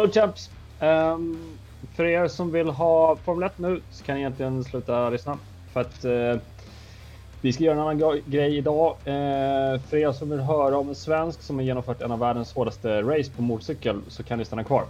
[0.00, 0.50] Hallå chaps!
[0.80, 1.38] Um,
[1.96, 5.38] för er som vill ha Formel 1 nu så kan ni egentligen sluta lyssna.
[5.72, 6.40] För att uh,
[7.40, 8.90] vi ska göra en annan grej idag.
[8.90, 12.52] Uh, för er som vill höra om en svensk som har genomfört en av världens
[12.52, 14.82] hårdaste race på motorcykel så kan ni stanna kvar.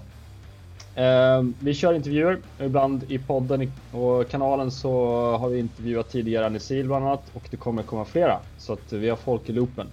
[0.98, 2.38] Uh, vi kör intervjuer.
[2.60, 4.92] Ibland i podden och kanalen så
[5.36, 8.38] har vi intervjuat tidigare Anesil bland annat och det kommer komma flera.
[8.58, 9.86] Så att vi har folk i loopen.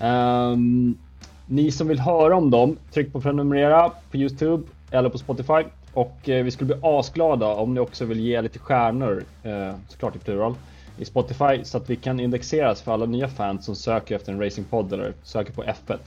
[0.00, 0.98] Um,
[1.46, 5.62] ni som vill höra om dem, tryck på prenumerera på Youtube eller på Spotify.
[5.92, 10.16] Och eh, vi skulle bli asglada om ni också vill ge lite stjärnor, eh, såklart
[10.16, 10.54] i plural,
[10.98, 14.40] i Spotify så att vi kan indexeras för alla nya fans som söker efter en
[14.40, 15.98] racingpodd eller söker på F1.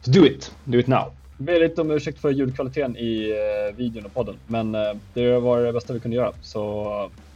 [0.00, 0.54] Så do it!
[0.64, 1.04] Do it now!
[1.36, 4.72] Jag ber lite om ursäkt för ljudkvaliteten i eh, videon och podden, men
[5.14, 6.84] det var det bästa vi kunde göra, så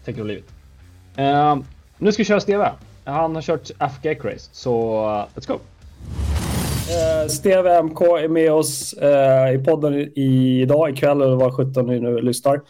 [0.05, 0.51] take it or leave it.
[1.19, 1.65] Uh,
[1.99, 2.73] nu ska vi köra Steve.
[3.05, 5.03] Han har kört FGX Race, så
[5.35, 5.59] let's go!
[6.89, 12.01] Eh, Steve MK är med oss eh, i podden idag, ikväll eller vad 17 ni
[12.01, 12.61] nu lyssnar.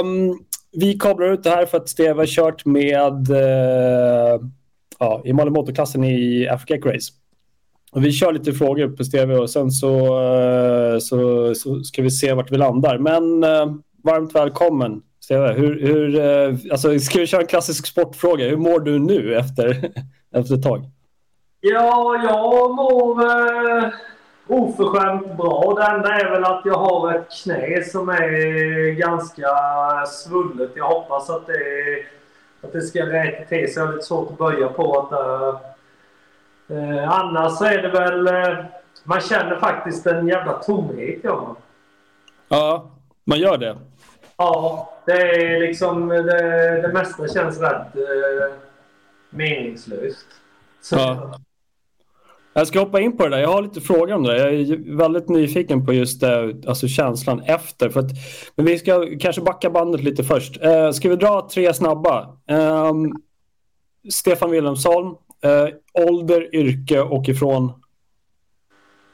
[0.00, 0.40] Um,
[0.72, 4.40] vi kablar ut det här för att Steve har kört med eh,
[4.98, 7.12] ja, i Malmö Motorklassen i Africa Race.
[7.92, 12.10] Och vi kör lite frågor på Steve och sen så, eh, så, så, ska vi
[12.10, 12.98] se vart vi landar.
[12.98, 15.52] Men eh, varmt välkommen Steve.
[15.52, 16.20] Hur, hur,
[16.72, 18.48] alltså, ska vi köra en klassisk sportfråga?
[18.48, 19.92] Hur mår du nu efter,
[20.34, 20.90] efter ett tag?
[21.60, 23.88] Ja, jag mår eh,
[24.46, 25.74] oförskämt bra.
[25.76, 29.46] Det enda är väl att jag har ett knä som är ganska
[30.06, 30.70] svullet.
[30.74, 31.54] Jag hoppas att det,
[32.62, 33.82] att det ska rätta till sig.
[33.82, 35.12] Jag har lite svårt att böja på att
[36.70, 38.26] eh, Annars så är det väl...
[38.26, 38.64] Eh,
[39.04, 41.56] man känner faktiskt en jävla tomhet, man.
[42.48, 42.90] Ja,
[43.24, 43.76] man gör det.
[44.36, 46.08] Ja, det är liksom...
[46.08, 48.54] Det, det mesta känns rätt eh,
[49.30, 50.26] meningslöst.
[50.80, 50.96] Så.
[50.96, 51.34] Ja.
[52.52, 53.38] Jag ska hoppa in på det där.
[53.38, 54.38] Jag har lite frågor om det.
[54.38, 57.88] Jag är väldigt nyfiken på just det, alltså känslan efter.
[57.88, 58.10] För att,
[58.56, 60.64] men vi ska kanske backa bandet lite först.
[60.64, 62.36] Uh, ska vi dra tre snabba?
[62.48, 63.22] Um,
[64.10, 67.72] Stefan Wilhelmsson, uh, ålder, yrke och ifrån?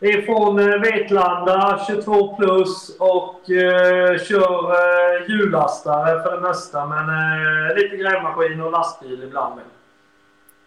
[0.01, 6.87] Ifrån uh, Vetlanda, 22 plus och uh, kör uh, hjullastare för det mesta.
[6.87, 9.61] Men uh, lite grävmaskin och lastbil ibland.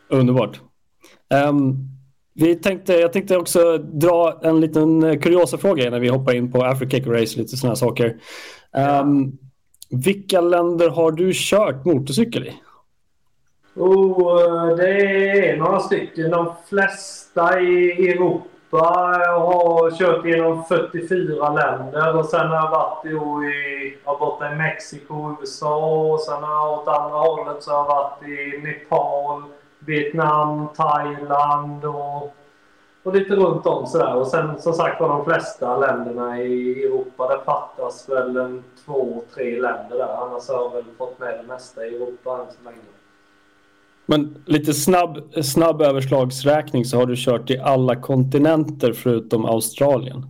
[0.10, 0.60] Underbart.
[1.50, 1.99] Um,
[2.40, 6.52] vi tänkte, jag tänkte också dra en liten kuriosafråga kuriosa fråga innan vi hoppar in
[6.52, 8.18] på Africa Race, lite sådana saker.
[8.72, 9.02] Ja.
[9.02, 9.38] Um,
[9.90, 12.54] vilka länder har du kört motorcykel i?
[13.76, 16.32] Oh, eh, det är några stycken.
[16.32, 18.50] De flesta i Europa
[19.26, 23.16] jag har kört genom 44 länder och sen har jag varit i,
[24.06, 27.86] oh, borta i Mexiko, USA och sen har jag åt andra hållet så har jag
[27.86, 29.44] varit i Nepal,
[29.90, 32.36] Vietnam, Thailand och,
[33.04, 34.16] och lite runt om sådär.
[34.16, 37.28] Och sen som sagt var de flesta länderna i Europa.
[37.28, 40.26] Det fattas väl en två, tre länder där.
[40.26, 42.78] Annars har jag väl fått med det mesta i Europa än så länge.
[44.06, 50.26] Men lite snabb, snabb överslagsräkning så har du kört i alla kontinenter förutom Australien?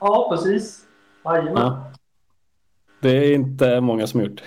[0.00, 0.84] Ja, precis.
[1.24, 1.54] Jajamän.
[1.56, 1.92] Ja.
[3.00, 4.42] Det är inte många som gjort.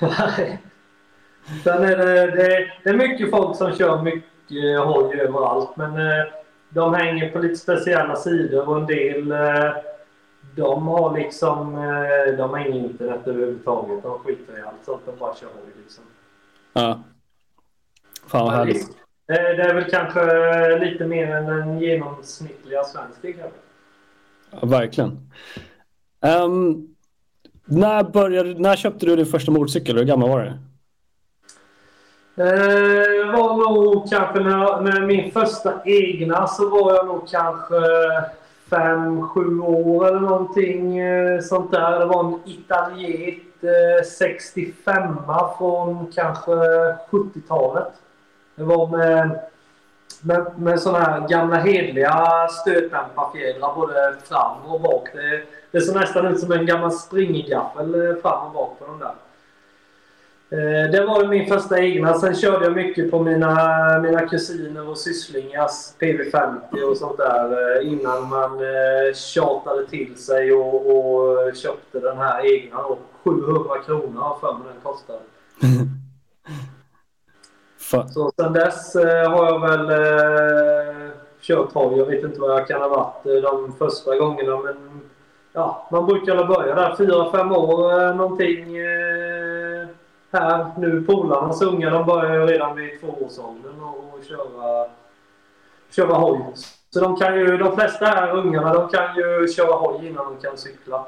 [1.64, 5.76] Sen är det, det, det, är mycket folk som kör mycket hoj överallt.
[5.76, 6.24] Men eh,
[6.68, 9.72] de hänger på lite speciella sidor och en del eh,
[10.56, 14.02] de har liksom eh, de har inget internet överhuvudtaget.
[14.02, 15.02] De skiter i allt sånt.
[15.06, 16.04] De bara kör hoj liksom.
[16.72, 17.02] Ja.
[18.26, 18.88] Fan vad härligt.
[19.26, 23.58] Det, det är väl kanske lite mer än den genomsnittliga svensken kanske.
[24.50, 25.30] Ja, verkligen.
[26.44, 26.88] Um,
[27.64, 29.98] när, började, när köpte du din första motorcykel?
[29.98, 30.52] Hur gammal var du?
[32.34, 37.76] Det eh, var nog kanske när, med min första egna så var jag nog kanske
[38.70, 41.98] fem, sju år eller någonting eh, sånt där.
[41.98, 45.16] Det var en Italiet eh, 65
[45.58, 46.52] från kanske
[47.10, 47.92] 70-talet.
[48.54, 49.40] Det var med,
[50.20, 55.08] med, med sådana här gamla hedliga stötdämparfjädrar både fram och bak.
[55.12, 58.98] Det, det såg nästan ut som en gammal springgaffel eh, fram och bak på de
[58.98, 59.14] där.
[60.52, 62.14] Eh, det var min första egna.
[62.14, 63.56] Sen körde jag mycket på mina,
[64.02, 70.52] mina kusiner och sysslingars PV50 och sånt där eh, innan man eh, tjatade till sig
[70.52, 72.78] och, och köpte den här egna.
[73.24, 75.18] 700 kronor har för mig den kostade.
[78.14, 81.10] Så sen dess har jag väl eh,
[81.40, 81.98] kört hoj.
[81.98, 85.00] Jag vet inte vad jag kan ha varit de första gångerna men
[85.52, 88.76] ja, man brukar börja där 4-5 år någonting.
[88.76, 89.11] Eh,
[90.32, 91.02] här nu.
[91.02, 94.86] Polarnas unga de börjar ju redan vid tvåårsåldern och, och köra,
[95.90, 96.40] köra hoj.
[96.90, 100.48] Så de, kan ju, de flesta här ungarna de kan ju köra hoj innan de
[100.48, 101.06] kan cykla.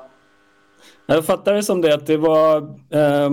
[1.06, 2.56] Jag fattar det som det att det var
[2.90, 3.30] eh,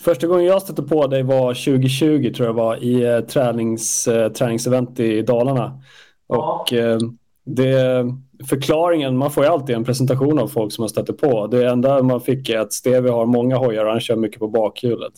[0.00, 4.32] första gången jag stötte på dig var 2020 tror jag var i eh, tränings, eh,
[4.32, 5.80] träningsevent i Dalarna.
[6.28, 6.36] Ja.
[6.36, 6.98] Och eh,
[7.44, 8.04] det,
[8.48, 11.46] förklaringen, man får ju alltid en presentation av folk som man stöter på.
[11.46, 14.48] Det enda man fick är att Stevie har många hojar och han kör mycket på
[14.48, 15.12] bakhjulet.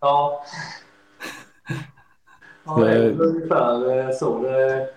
[0.00, 0.44] Ja.
[2.66, 4.42] Ja, det är ungefär eh, så.
[4.42, 4.88] Det...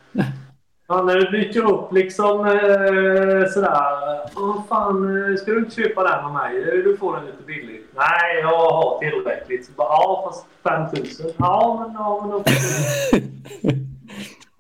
[0.88, 4.22] Ja, när det dyker upp liksom eh, sådär.
[4.36, 6.82] Åh fan, eh, ska du inte köpa den av mig?
[6.84, 7.88] Du får den lite billigt.
[7.96, 9.66] Nej, jag har tillräckligt.
[9.66, 11.32] Så bara, ja, fast 5000.
[11.38, 12.44] Ja, men, ja, men då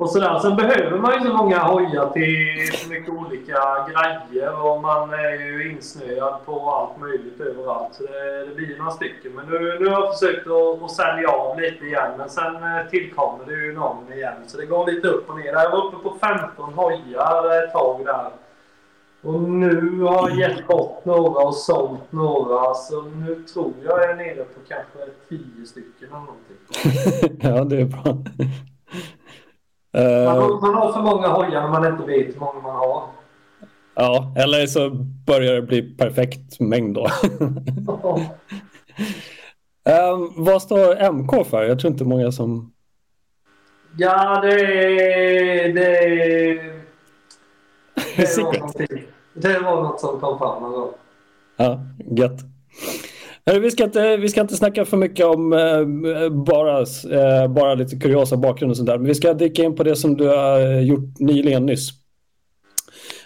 [0.01, 0.39] Och sådär.
[0.39, 3.59] Sen behöver man ju så många hojar till så mycket olika
[3.89, 7.94] grejer och man är ju insnöad på allt möjligt överallt.
[7.95, 9.31] Så det, det blir några stycken.
[9.36, 12.12] Men nu, nu har jag försökt att, att sälja av lite igen.
[12.18, 14.33] Men sen eh, tillkommer det ju någon igen.
[14.48, 15.53] Så det går lite upp och ner.
[15.53, 18.30] Jag var uppe på 15 hojar ett tag där.
[19.21, 22.74] Och nu har jag gett bort några och sålt några.
[22.74, 25.00] Så nu tror jag jag är nere på kanske
[25.30, 26.57] 10 stycken eller någonting.
[27.57, 28.18] ja, det är bra.
[29.93, 32.75] Man Eh, har, man har för många hojar när man inte vet hur många man
[32.75, 33.03] har.
[33.95, 34.89] ja, eller så
[35.27, 37.07] börjar det bli perfekt mängd då.
[39.85, 41.63] Eh, vad står MK för?
[41.63, 42.73] Jag tror inte många som...
[43.97, 45.73] Ja, det är...
[45.73, 46.81] Det, är-
[48.17, 49.03] det var någonting.
[49.33, 50.91] Det var något som kom fram någon gång.
[51.57, 51.79] Ja,
[52.17, 52.39] gött.
[53.45, 57.95] Vi ska, inte, vi ska inte snacka för mycket om eh, bara, eh, bara lite
[57.95, 58.97] kuriosa bakgrund och sånt där.
[58.97, 61.89] Men vi ska dyka in på det som du har gjort nyligen nyss.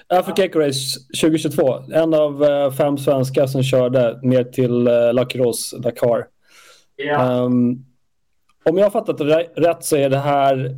[0.08, 1.80] Africa Eco Race 2022.
[1.94, 6.26] En av eh, fem svenskar som körde ner till eh, Lakiros, Dakar.
[6.96, 7.22] Ja.
[7.46, 7.72] Ehm,
[8.70, 10.72] om jag har fattat det rä- rätt så är det här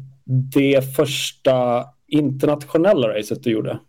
[0.54, 3.80] det första internationella racet du gjorde.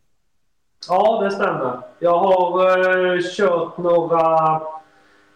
[0.89, 1.79] ja, det stämmer.
[2.01, 2.69] Jag har
[3.15, 4.61] eh, kört några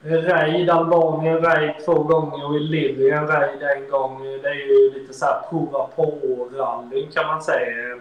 [0.04, 4.22] raid, Albanien raid två gånger och i Libyen raid en gång.
[4.22, 7.99] Det är ju lite så här prova på-rally kan man säga.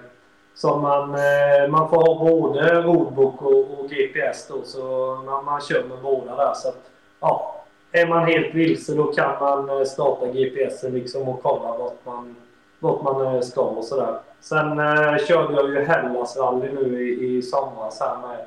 [0.55, 5.61] Som man, eh, man får ha både roadbook och, och GPS då, så man, man
[5.61, 6.53] kör med båda där.
[6.53, 6.89] Så att,
[7.19, 7.55] ja,
[7.91, 12.35] är man helt vilse då kan man eh, starta GPSen liksom och kolla vart man,
[12.79, 14.19] vart man eh, ska och sådär.
[14.39, 18.45] Sen eh, körde jag ju Hellas rally nu i, i somras här med.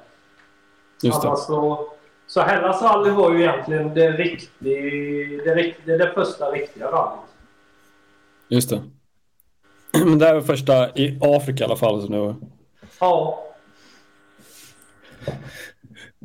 [1.02, 1.28] Just det.
[1.28, 1.86] Annars så,
[2.26, 4.80] så Hellas rally var ju egentligen det, riktig,
[5.44, 7.20] det, rikt- det, det första riktiga rallyt.
[8.48, 8.80] Just det.
[10.04, 12.02] Men det här var första i Afrika i alla fall.
[12.02, 12.34] Så nu.
[13.00, 13.44] Ja,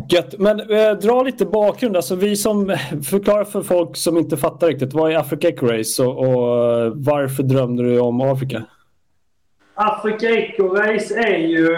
[0.09, 0.39] Gött.
[0.39, 1.95] Men eh, dra lite bakgrund.
[1.95, 2.77] Alltså, vi som
[3.09, 4.93] förklarar för folk som inte fattar riktigt.
[4.93, 8.63] Vad är Africa Eco Race och, och varför drömde du om Afrika?
[9.73, 11.77] Africa Eco Race är ju...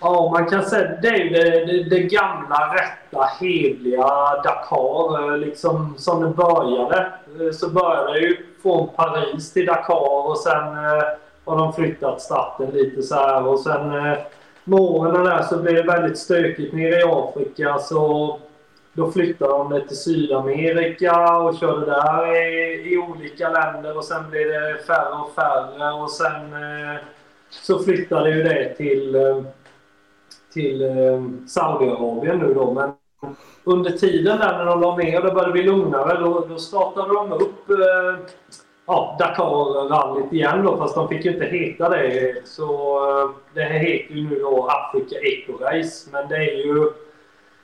[0.00, 4.06] Ja, man kan säga det är det, det, det gamla, rätta, hedliga
[4.44, 5.32] Dakar.
[5.32, 7.12] Eh, liksom som det började.
[7.40, 11.02] Eh, så började det ju från Paris till Dakar och sen eh,
[11.44, 13.46] har de flyttat starten lite så här.
[13.46, 14.18] Och sen eh,
[14.64, 17.78] med åren där så blev det väldigt stökigt nere i Afrika.
[17.78, 18.38] Så
[18.92, 24.30] då flyttade de det till Sydamerika och körde där i, i olika länder och sen
[24.30, 27.00] blev det färre och färre och sen eh,
[27.50, 29.42] så flyttade ju det till, eh,
[30.52, 32.72] till eh, Saudiarabien nu då.
[32.72, 32.92] Men
[33.64, 37.14] under tiden där när de la ner och det började bli lugnare då, då startade
[37.14, 38.32] de upp eh,
[38.86, 42.34] ja, Dakar-rallyt igen då fast de fick ju inte heta det.
[42.44, 46.90] Så eh, det här heter ju nu då Africa Eco Race men det är ju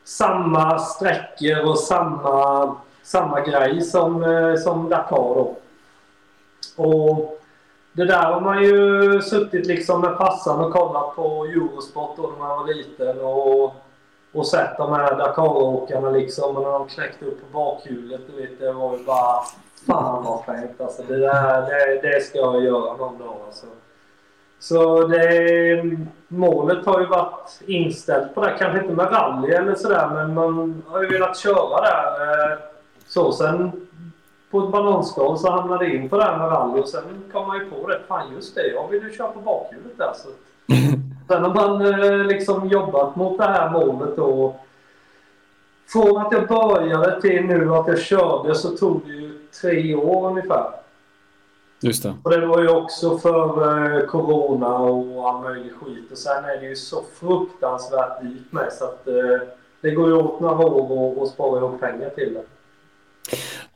[0.05, 5.57] samma sträckor och samma, samma grej som, eh, som Dakar då.
[6.77, 7.41] Och
[7.97, 12.39] det där har man ju suttit liksom med farsan och kollat på Eurosport då när
[12.39, 13.75] man var liten och,
[14.33, 18.21] och sett de här Dakar-åkarna liksom och när de knäckte upp på bakhjulet.
[18.27, 19.43] Du vet, det var ju bara
[19.87, 21.03] fan vad fränt alltså.
[21.09, 23.67] Det där, det, det ska jag göra någon dag alltså.
[24.59, 25.83] Så det,
[26.29, 28.57] målet har ju varit inställt på det.
[28.59, 32.53] Kanske inte med rally eller sådär men man har ju velat köra där.
[32.53, 32.59] Eh,
[33.07, 33.87] så sen
[34.55, 37.47] på ett bananskal så hamnade jag in på det här med rally och sen kom
[37.47, 38.01] man ju på det.
[38.09, 40.13] Fan just det, jag vill ju köra på bakhjulet där.
[40.15, 40.29] Så.
[41.29, 44.57] Sen har man eh, liksom jobbat mot det här målet då.
[45.87, 50.31] Från att jag började till nu att jag körde så tog det ju tre år
[50.31, 50.71] ungefär.
[51.81, 52.15] Just det.
[52.23, 53.47] Och det var ju också för
[54.01, 56.13] eh, Corona och all möjlig skit.
[56.13, 59.49] Och sen är det ju så fruktansvärt dyrt med så att eh,
[59.81, 62.45] det går ju åt några år och, och spara ihop pengar till det.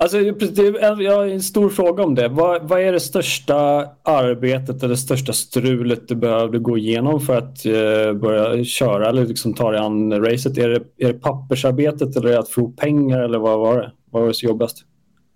[0.01, 2.29] Alltså, alltså, jag har en stor fråga om det.
[2.29, 3.57] Vad, vad, är det största
[4.03, 9.55] arbetet eller största strulet du behövde gå igenom för att eh, börja köra eller liksom
[9.55, 10.59] ta dig an racet?
[10.59, 13.93] Är det, är det pappersarbetet eller är det att få pengar eller vad var det?
[14.11, 14.85] Vad var det så jobbigast?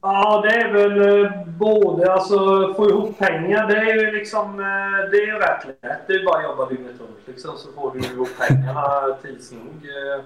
[0.03, 2.13] Ja, det är väl eh, både.
[2.13, 4.61] Alltså få ihop pengar, det är ju liksom...
[4.61, 6.01] Eh, det är rätt lätt.
[6.07, 9.63] Det är bara att jobba dygnet runt liksom, så får du ihop pengarna tids nog.
[9.63, 10.25] Eh.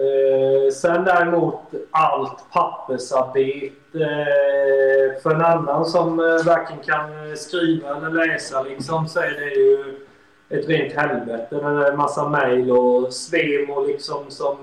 [0.00, 7.96] Eh, sen däremot allt pappersarbete eh, för en annan som eh, varken kan eh, skriva
[7.96, 10.06] eller läsa liksom, så är det ju
[10.48, 11.46] ett rent helvete.
[11.50, 14.56] Det är en massa mejl och svem och liksom som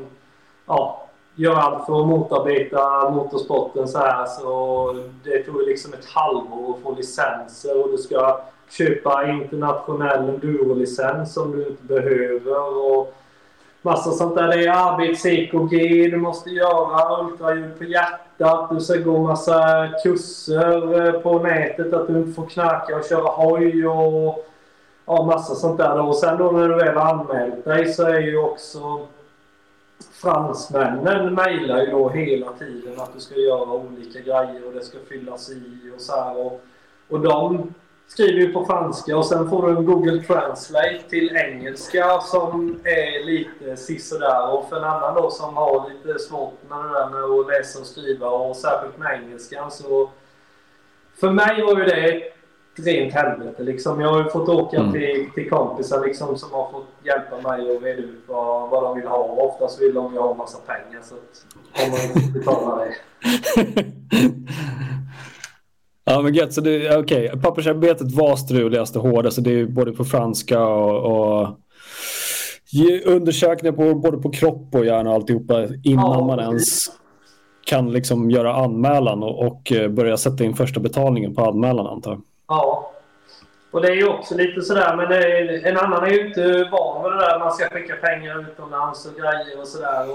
[0.66, 4.26] ja, gör allt för att motarbeta motorsporten så här.
[4.26, 11.34] Så det tog liksom ett halvår att få licenser och du ska köpa internationell endurolicens
[11.34, 12.86] som du inte behöver.
[12.86, 13.14] Och
[13.88, 14.48] massa sånt där.
[14.48, 21.22] Det är arbets-EKG du måste göra, ultraljud på hjärtat, du ska gå massa kurser eh,
[21.22, 24.46] på nätet att du inte får knarka och köra hoj och
[25.06, 26.02] ja, massa sånt där.
[26.02, 29.08] Och sen då när du väl har anmält dig så är ju också
[30.12, 34.98] fransmännen mejlar ju då hela tiden att du ska göra olika grejer och det ska
[35.10, 36.46] fyllas i och så här.
[36.46, 36.62] Och,
[37.10, 37.74] och de
[38.08, 43.26] skriver ju på franska och sen får du en Google Translate till engelska som är
[43.26, 44.54] lite sisådär.
[44.54, 47.80] Och för en annan då som har lite svårt med det där med att läsa
[47.80, 50.10] och skriva och särskilt med engelskan så...
[51.20, 52.34] För mig var ju det ett
[52.86, 54.02] rent helvete liksom.
[54.02, 54.92] Jag har ju fått åka mm.
[54.92, 58.96] till, till kompisar liksom som har fått hjälpa mig att reda ut vad, vad de
[58.96, 59.18] vill ha.
[59.18, 61.46] Oftast vill de ju ha massa pengar så att
[61.86, 62.96] om man inte betalar det.
[66.10, 66.98] Ja men gött, så det.
[66.98, 67.30] Okay.
[67.30, 69.44] Pappersarbetet var struligast och hårdast.
[69.44, 71.60] Det är både på franska och, och
[73.06, 76.86] undersökningar på både på kropp och hjärna och alltihopa innan ja, man ens
[77.66, 82.12] kan liksom göra anmälan och, och, eh, börja sätta in första betalningen på anmälan antar
[82.12, 82.22] jag.
[82.48, 82.92] Ja.
[83.72, 87.02] Och det är ju också lite sådär, men är, en annan är ju inte van
[87.02, 87.40] med det där.
[87.40, 90.06] Man ska skicka pengar utomlands och grejer och sådär.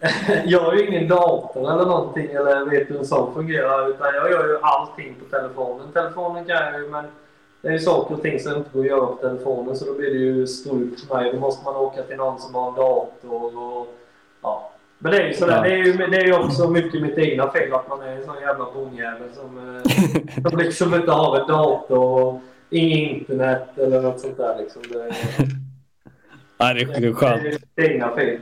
[0.44, 4.30] jag har ju ingen dator eller någonting eller vet hur en sån fungerar utan jag
[4.30, 5.92] gör ju allting på telefonen.
[5.92, 7.04] Telefonen kan jag ju men
[7.62, 9.94] det är ju saker och ting som inte går att göra på telefonen så då
[9.94, 11.32] blir det ju strul för mig.
[11.32, 13.86] Då måste man åka till någon som har en dator och
[14.42, 14.72] ja.
[14.98, 15.62] Men det är ju sådär, ja.
[15.62, 18.24] det, är ju, det är ju också mycket mitt egna fel att man är en
[18.24, 22.40] sån jävla bonjävel som, eh, som liksom inte har en dator och
[22.70, 24.82] inget internet eller något sånt där liksom.
[24.88, 25.14] Det,
[26.58, 27.42] Nej, det är skönt.
[27.74, 28.38] Det är egna fel.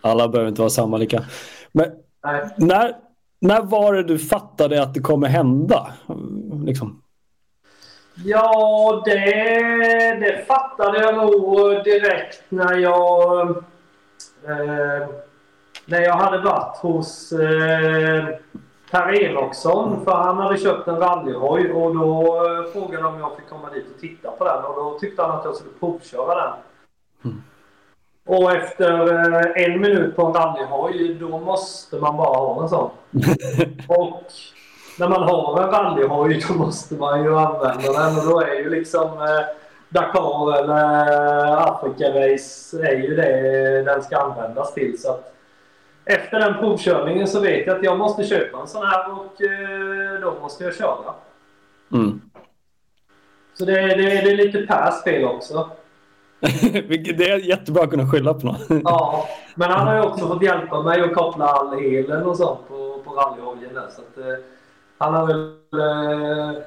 [0.00, 1.24] Alla behöver inte vara samma lika.
[1.72, 1.86] Men
[2.56, 2.96] när,
[3.40, 5.92] när var det du fattade att det kommer hända?
[6.64, 7.02] Liksom?
[8.24, 9.20] Ja, det,
[10.20, 13.50] det fattade jag nog direkt när jag...
[14.48, 15.08] Eh,
[15.86, 18.24] när jag hade varit hos eh,
[18.90, 20.04] Per Enoksson.
[20.04, 23.70] För han hade köpt en rallyhoj och då eh, frågade de om jag fick komma
[23.70, 24.64] dit och titta på den.
[24.64, 26.54] Och då tyckte han att jag skulle provköra den.
[27.24, 27.42] Mm.
[28.26, 32.90] Och efter eh, en minut på en rallyhoj, då måste man bara ha en sån.
[33.88, 34.22] och
[34.98, 38.18] när man har en rallyhoj, då måste man ju använda den.
[38.18, 39.44] Och då är ju liksom eh,
[39.88, 41.06] Dakar eller
[41.44, 45.00] eh, Afrika-race är ju det den ska användas till.
[45.00, 45.18] Så
[46.04, 49.32] efter den provkörningen så vet jag att jag måste köpa en sån här och
[50.20, 51.14] då måste jag köra.
[51.92, 52.20] Mm.
[53.54, 55.70] Så det, det, det är lite Pers fel också.
[57.16, 58.60] det är jättebra att kunna skylla på något.
[58.84, 62.68] ja, men han har ju också fått hjälpa mig att koppla all elen och sånt
[62.68, 63.88] på, på rallyhojen där.
[63.96, 64.44] Så att, eh,
[64.98, 65.40] han har väl,
[65.72, 66.62] eh,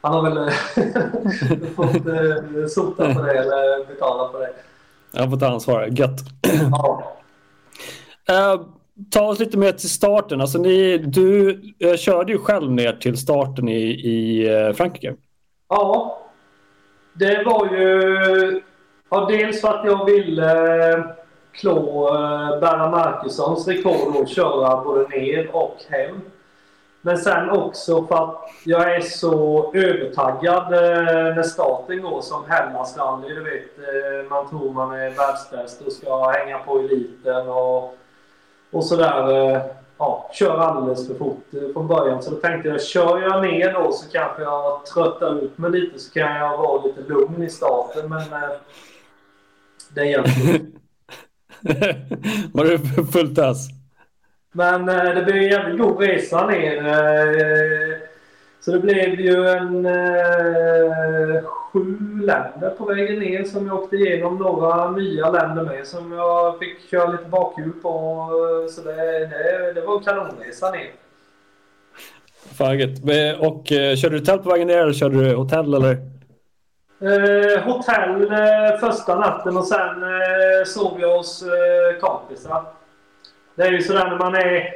[0.00, 4.50] han har väl eh, fått eh, sota på det eller betala på det.
[5.12, 5.88] Jag får ta ansvar.
[5.90, 6.20] Gött.
[6.70, 7.12] ja.
[8.30, 8.66] Uh,
[9.10, 10.40] ta oss lite mer till starten.
[10.40, 11.50] Alltså ni, du
[11.84, 15.14] uh, körde ju själv ner till starten i, i uh, Frankrike.
[15.68, 16.18] Ja,
[17.14, 18.62] det var ju
[19.10, 21.04] Ja, dels för att jag ville eh,
[21.52, 26.20] klå eh, Berra Markussons rekord och köra både ner och hem.
[27.00, 32.96] Men sen också för att jag är så övertaggad eh, när starten går som Hellas.
[33.26, 37.96] Du vet, eh, man tror man är världsbäst och ska hänga på eliten och,
[38.70, 39.52] och sådär.
[39.52, 39.62] Eh,
[39.98, 42.22] ja, kör alldeles för fort eh, från början.
[42.22, 45.98] Så då tänkte jag, kör jag ner då så kanske jag tröttar ut mig lite
[45.98, 48.08] så kan jag vara lite lugn i starten.
[48.08, 48.22] Men
[49.94, 50.72] det egentligen.
[52.52, 52.78] Var det
[53.12, 53.68] fullt ös?
[54.52, 56.86] Men eh, det blev en jävligt god resa ner.
[56.86, 57.96] Eh,
[58.60, 64.36] så det blev ju en eh, sju länder på vägen ner som jag åkte igenom.
[64.36, 68.28] Några nya länder med som jag fick köra lite bakhjul på.
[68.70, 68.94] Så det,
[69.26, 70.90] det, det var en kanonresa ner.
[72.54, 72.80] Fan.
[73.38, 76.17] Och eh, körde du tält på vägen ner eller körde du hotell eller?
[77.00, 82.64] Eh, hotell eh, första natten och sen eh, sov jag hos eh, kompisar.
[83.54, 84.74] Det är ju sådär när man är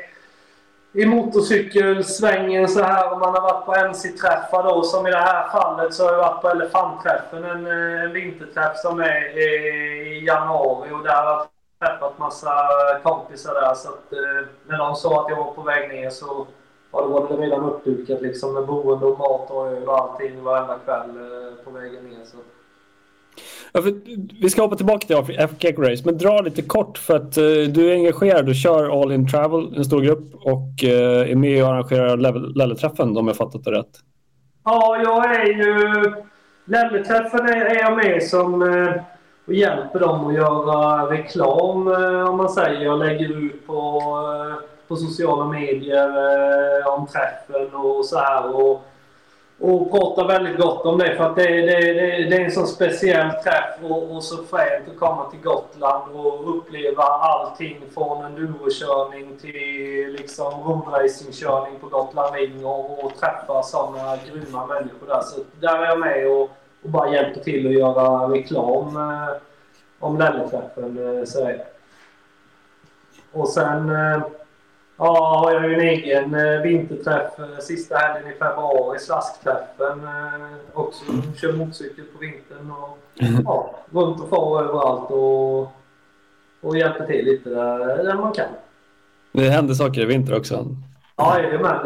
[0.93, 4.83] i motorcykelsvängen så här och man har varit på MC-träffar då.
[4.83, 9.01] Som i det här fallet så har jag varit på Elefantträffen, en, en vinterträff som
[9.01, 11.47] är eh, i januari och där har jag
[11.89, 12.53] träffat massa
[13.03, 13.75] kompisar där.
[13.75, 16.47] Så att, eh, när de sa att jag var på väg ner så
[16.93, 20.43] ja, då var det redan uppdukat liksom med boende och mat och öl och allting
[20.43, 22.25] varenda kväll eh, på vägen ner.
[22.25, 22.37] Så.
[23.73, 23.81] Ja,
[24.41, 27.91] vi ska hoppa tillbaka till FK Race, men dra lite kort för att uh, du
[27.91, 31.71] är engagerad och kör All In Travel, en stor grupp, och uh, är med och
[31.71, 32.17] arrangerar
[32.55, 33.99] Lelle-träffen om jag fattat det rätt.
[34.65, 36.03] Ja, jag är ju...
[36.65, 38.93] Lelle-träffen är, är jag med som uh,
[39.47, 41.89] och hjälper dem att göra reklam,
[42.29, 42.81] om man säger.
[42.81, 44.03] Jag lägger ut på,
[44.93, 48.57] på sociala medier eh, om träffen och så här.
[48.57, 48.85] Och,
[49.61, 52.67] och pratar väldigt gott om det för att det, det, det, det är en så
[52.67, 59.39] speciell träff och, och, så fränt att komma till Gotland och uppleva allting från endurokörning
[59.41, 65.21] till liksom roadracingkörning på Gotland Ring och, och träffa sådana grymma människor där.
[65.21, 66.51] Så där är jag med och,
[66.83, 69.37] och bara hjälper till att göra reklam eh,
[69.99, 70.99] om Lelle-träffen.
[70.99, 71.57] Eh,
[73.33, 74.23] och sen eh,
[75.05, 80.05] Ja, har jag ju en egen eh, vinterträff eh, sista helgen i februari, Slaskträffen.
[80.05, 81.05] Eh, också
[81.37, 83.43] kör motorcykel på vintern och mm.
[83.45, 85.61] ja, runt och far överallt och,
[86.61, 88.47] och hjälper till lite där, där man kan.
[89.33, 90.67] Det händer saker i vinter också?
[91.17, 91.85] Ja, jajamän.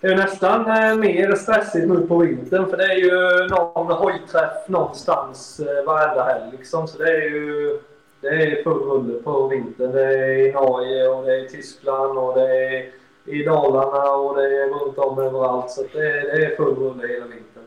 [0.00, 0.64] Det är nästan
[1.00, 6.88] mer stressigt nu på vintern för det är ju någon hojträff någonstans varenda helg liksom.
[6.88, 7.78] Så det är ju
[8.22, 9.92] det är full rulle på vintern.
[9.92, 12.90] Det är i Norge och det är i Tyskland och det är
[13.26, 15.70] i Dalarna och det är runt om överallt.
[15.70, 17.62] Så det är, det är full rulle hela vintern.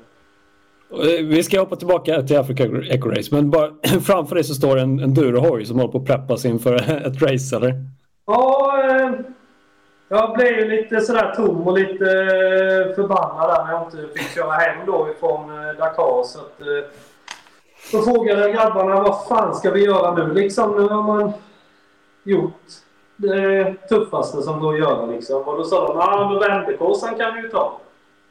[0.91, 3.71] Eh, vi ska hoppa tillbaka till Africa Eco Race, men bara
[4.05, 6.75] framför dig så står en, en Durohoj som håller på att preppas inför
[7.07, 7.73] ett race, eller?
[8.25, 9.11] Ja, eh,
[10.09, 14.35] jag blev ju lite sådär tom och lite eh, förbannad där när jag inte fick
[14.35, 16.23] köra hem då ifrån Dakar.
[16.23, 16.61] Så att,
[17.91, 20.71] då frågade jag grabbarna vad fan ska vi göra nu liksom?
[20.71, 21.33] Nu har man
[22.23, 22.61] gjort
[23.15, 25.41] det tuffaste som går att göra liksom.
[25.41, 27.79] Och då sa de ja men vändekorsen kan vi ju ta.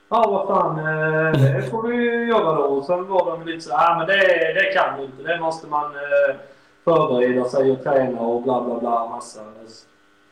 [0.09, 2.65] Ja vad fan eh, det får vi ju göra då.
[2.65, 5.23] Och sen var de lite så ja men det, det kan vi inte.
[5.23, 6.37] Det måste man eh,
[6.85, 9.41] förbereda sig och träna och bla bla bla massa.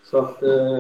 [0.05, 0.79] Så att eh,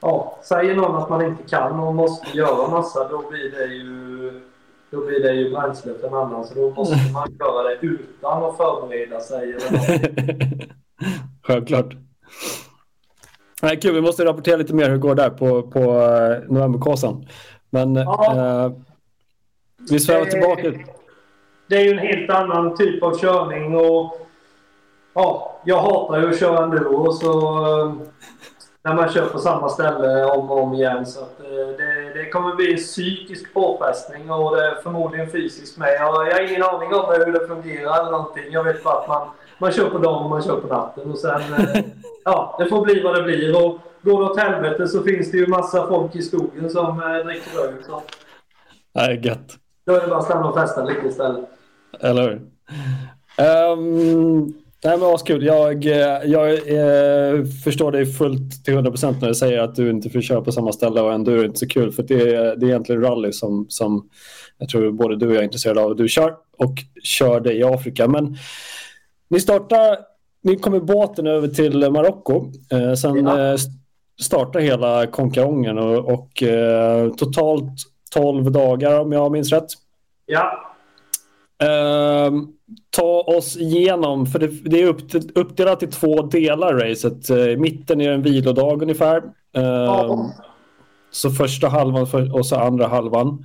[0.00, 4.40] ja, säger någon att man inte kan och måste göra massa då blir det ju
[4.92, 6.44] då blir det ju bränsle för en annan.
[6.44, 9.56] Så då måste man göra det utan att förbereda sig.
[11.42, 11.96] Självklart.
[13.62, 17.26] Nej, kul, vi måste rapportera lite mer hur det går där på, på uh, novemberkåsan.
[17.70, 18.66] Men ja.
[18.66, 18.72] uh,
[19.90, 20.72] vi svävar tillbaka.
[21.66, 24.28] Det är ju en helt annan typ av körning och
[25.14, 27.94] ja, jag hatar ju att köra enduro så uh,
[28.84, 31.06] när man kör på samma ställe om och om igen.
[31.06, 31.38] Så att,
[31.78, 35.88] det, det kommer bli en psykisk påfrestning och det är förmodligen fysiskt med.
[35.88, 38.44] Jag, jag har ingen aning om hur det fungerar eller någonting.
[38.50, 41.10] Jag vet bara att man, man kör på dagen och man kör på natten.
[41.10, 41.84] Och sen, eh,
[42.24, 43.64] ja, det får bli vad det blir.
[43.64, 47.24] Och går det åt helvete så finns det ju massa folk i skogen som eh,
[47.24, 47.74] dricker öl.
[47.86, 48.02] Så.
[48.94, 49.56] Nej, gött.
[49.86, 51.44] Då är det bara att stanna och festa lite istället.
[52.00, 52.40] Eller hur?
[53.72, 55.44] Um, Nej, men askul.
[55.44, 55.84] Jag,
[56.24, 60.20] jag eh, förstår dig fullt till 100 procent när du säger att du inte får
[60.20, 61.92] köra på samma ställe och ändå är det inte så kul.
[61.92, 64.08] För det är, det är egentligen rally som, som
[64.58, 65.96] jag tror både du och jag är intresserade av.
[65.96, 68.08] Du kör och kör det i Afrika.
[68.08, 68.36] Men
[69.28, 69.98] ni startar,
[70.42, 72.52] ni kommer båten över till Marocko.
[72.72, 73.50] Eh, sen ja.
[73.50, 73.56] eh,
[74.20, 77.72] startar hela konkarongen och, och eh, totalt
[78.12, 79.68] 12 dagar om jag minns rätt.
[80.26, 80.68] Ja.
[82.90, 85.00] Ta oss igenom, för det, det är upp,
[85.34, 87.30] uppdelat i två delar racet.
[87.30, 89.22] I mitten är det en vilodag ungefär.
[89.58, 90.30] Uh, oh.
[91.10, 93.44] Så första halvan och så andra halvan.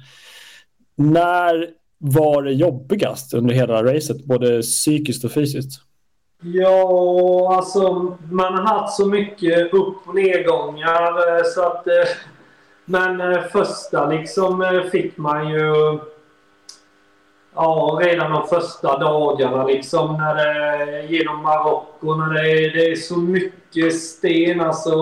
[0.96, 5.82] När var det jobbigast under hela racet, både psykiskt och fysiskt?
[6.42, 11.88] Ja, alltså man har haft så mycket upp och nedgångar så att...
[11.88, 11.94] Eh,
[12.90, 16.00] men eh, första liksom eh, fick man ju
[17.60, 23.18] Ja, redan de första dagarna liksom när det, genom Marocko när det, det är så
[23.18, 24.96] mycket sten alltså.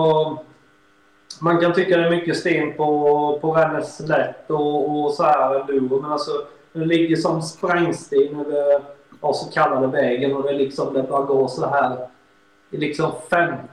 [1.40, 5.60] Man kan tycka det är mycket sten på, på Rennes lätt och, och så här
[5.60, 6.32] enduro men alltså
[6.72, 8.82] Det ligger som sprängsten över
[9.20, 11.96] vad så kallade vägen och det är liksom det bara går så här
[12.70, 13.12] i liksom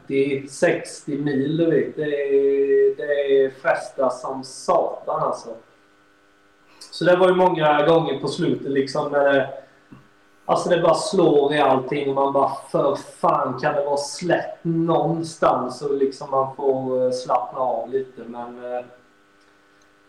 [0.08, 1.96] 50-60 mil du vet.
[1.96, 3.04] Det är, det
[3.46, 5.50] är som satan alltså.
[6.94, 9.50] Så det var ju många gånger på slutet liksom när det
[10.46, 14.60] Alltså det bara slår i allting och man bara för fan kan det vara slätt
[14.62, 18.74] någonstans och liksom man får eh, slappna av lite men...
[18.74, 18.86] Eh,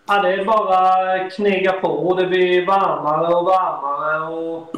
[0.07, 4.77] ja, det är bara knega på och det blir varmare och varmare och...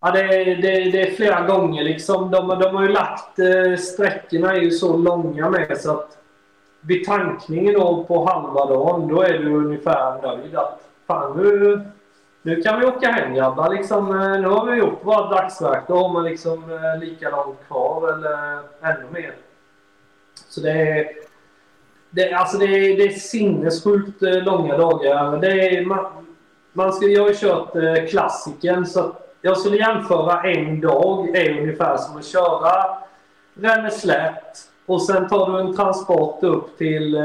[0.00, 2.30] Ja, det, är, det, det är flera gånger liksom.
[2.30, 3.38] De, de har ju lagt...
[3.38, 6.18] Eh, sträckorna är ju så långa med så att
[6.80, 11.84] vid tankningen då på halva dagen då är du ungefär nöjd att fan nu
[12.42, 13.74] nu kan vi åka hem grabbar.
[13.74, 15.84] Liksom, eh, nu har vi gjort vårt dagsverk.
[15.88, 19.34] Då har man liksom eh, lika långt kvar eller eh, ännu mer.
[20.48, 21.08] Så det är,
[22.10, 25.36] det, alltså det är, det är sinnessjukt långa dagar.
[25.40, 26.26] Det är, man,
[26.72, 31.96] man ska, jag har ju kört klassiken så jag skulle jämföra en dag är ungefär
[31.96, 32.98] som att köra
[33.54, 37.16] Ränneslätt och sen tar du en transport upp till,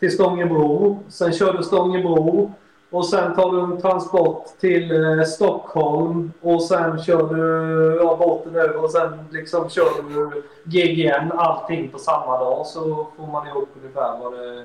[0.00, 0.98] till Stångebro.
[1.08, 2.52] Sen kör du Stångebro
[2.94, 8.56] och sen tar du en transport till eh, Stockholm och sen kör du ja, båten
[8.56, 13.68] över och sen liksom kör du GGN allting på samma dag så får man ihop
[13.82, 14.64] ungefär vad det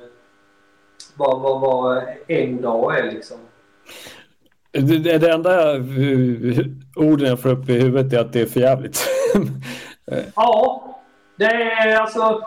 [1.15, 3.37] vad, vad, vad en dag är liksom.
[4.71, 5.75] Det, det enda
[6.95, 9.07] orden jag får upp i huvudet är att det är för jävligt.
[10.35, 10.85] ja,
[11.35, 12.41] det är alltså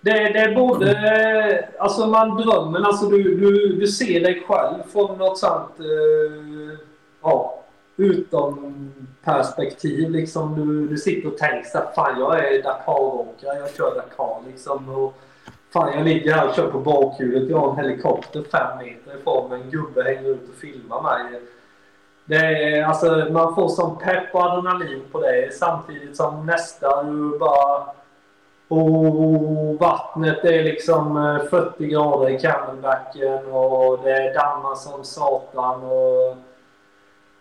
[0.00, 5.18] det, det är både, alltså man drömmer, alltså du, du, du ser dig själv från
[5.18, 6.78] något sånt, eh,
[7.22, 7.58] ja,
[7.96, 8.74] utom
[9.24, 10.54] perspektiv liksom.
[10.54, 13.58] Du, du sitter och tänker så fan jag är Dakar-åkare.
[13.58, 14.88] jag kör Dakar liksom.
[14.88, 15.14] Och,
[15.72, 19.50] fan jag ligger här och kör på bakhjulet, jag har en helikopter fem meter ifrån
[19.50, 21.40] mig, en gubbe hänger ut och filmar mig.
[22.24, 27.38] Det är, alltså, man får sån pepp och adrenalin på det samtidigt som nästa du
[27.38, 27.86] bara
[28.68, 35.82] och vattnet är liksom 40 eh, grader i Camelbacken och det dammar som satan.
[35.82, 36.36] Och,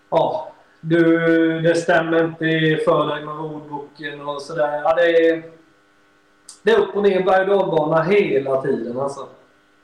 [0.10, 1.20] ja, du,
[1.62, 4.82] det stämmer inte för dig med rodboken och sådär.
[4.84, 5.44] Ja, det, är,
[6.64, 9.28] det är upp och ner berg och hela tiden alltså.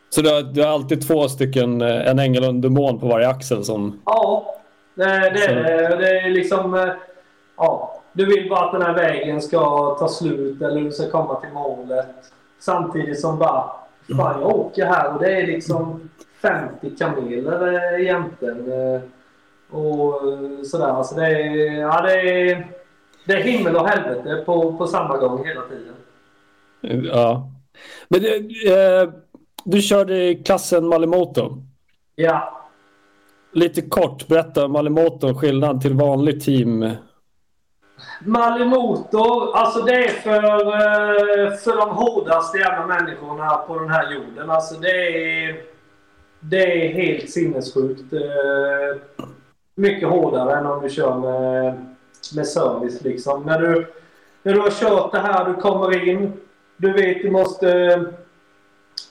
[0.10, 3.08] Så du har, du har alltid två stycken, eh, en ängel och en demon på
[3.08, 4.02] varje axel som...
[4.06, 4.56] Ja,
[4.96, 6.74] det, det, är, det är liksom...
[6.74, 6.90] Eh,
[7.58, 11.39] ja, du vill bara att den här vägen ska ta slut eller du ska komma
[11.39, 12.15] till målet.
[12.60, 13.71] Samtidigt som bara,
[14.17, 16.10] fan jag åker här och det är liksom
[16.41, 18.71] 50 kameler eh, egentligen.
[18.71, 19.02] Eh,
[19.78, 20.21] och
[20.65, 20.88] sådär.
[20.88, 22.67] Alltså det är, ja, det är,
[23.26, 25.93] det är himmel och helvete på, på samma gång hela tiden.
[27.13, 27.49] Ja.
[28.08, 29.13] Men eh,
[29.65, 31.58] du körde i klassen Malimoto.
[32.15, 32.60] Ja.
[33.52, 36.95] Lite kort, berätta Malimoto, skillnad till vanlig team
[38.26, 44.50] Malimotor, alltså det är för, eh, för de hårdaste jävla människorna på den här jorden.
[44.50, 45.08] Alltså det
[45.46, 45.62] är,
[46.40, 48.14] det är helt sinnessjukt.
[48.14, 49.26] Eh,
[49.76, 51.86] mycket hårdare än om du kör med,
[52.36, 53.44] med service liksom.
[53.44, 53.94] När du,
[54.44, 56.34] när du har kört det här, du kommer in.
[56.78, 58.02] Du vet du måste eh,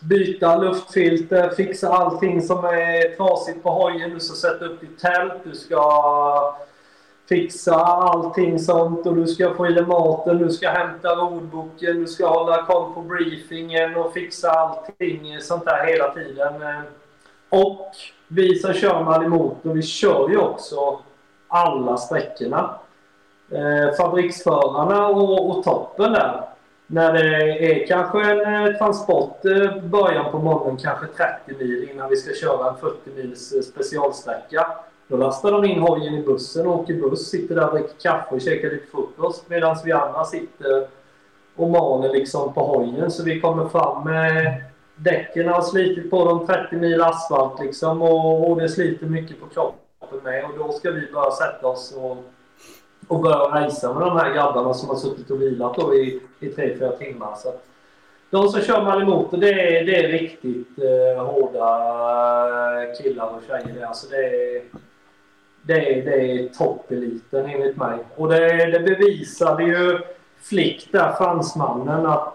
[0.01, 4.11] byta luftfilter, fixa allting som är trasigt på hojen.
[4.11, 5.83] Du ska sätta upp ditt tält, du ska
[7.29, 12.07] fixa allting sånt och du ska få i dig maten, du ska hämta ordboken, du
[12.07, 16.63] ska hålla koll på briefingen och fixa allting sånt där hela tiden.
[16.63, 16.81] Eh,
[17.49, 17.91] och
[18.29, 20.99] vi som kör Malimoto, vi kör ju också
[21.49, 22.75] alla sträckorna.
[23.51, 26.43] Eh, fabriksförarna och, och toppen där.
[26.87, 32.11] När det är kanske en eh, transport eh, början på morgonen, kanske 30 mil innan
[32.11, 34.67] vi ska köra en 40 mils eh, specialsträcka.
[35.13, 38.35] Då lastar de in hojen i bussen och åker buss, sitter där och dricker kaffe
[38.35, 40.87] och käkar lite frukost medan vi andra sitter
[41.57, 43.11] och maler liksom på hojen.
[43.11, 44.63] Så vi kommer fram med
[44.97, 49.47] däcken har slitit på dem 30 mil asfalt liksom och, och det sliter mycket på
[49.47, 52.17] kroppen med och då ska vi börja sätta oss och,
[53.09, 56.49] och börja racea med de här grabbarna som har suttit och vilat då i, i
[56.49, 57.35] 3-4 timmar.
[57.37, 57.53] Så
[58.31, 61.69] de som kör Malimoto det är, det är riktigt eh, hårda
[62.83, 63.87] eh, killar och tjejer.
[63.87, 64.63] Alltså det är,
[65.63, 67.99] det är, det är toppeliten enligt mig.
[68.17, 69.99] Och det, det bevisade ju
[70.43, 72.35] Flick där, fransmannen, att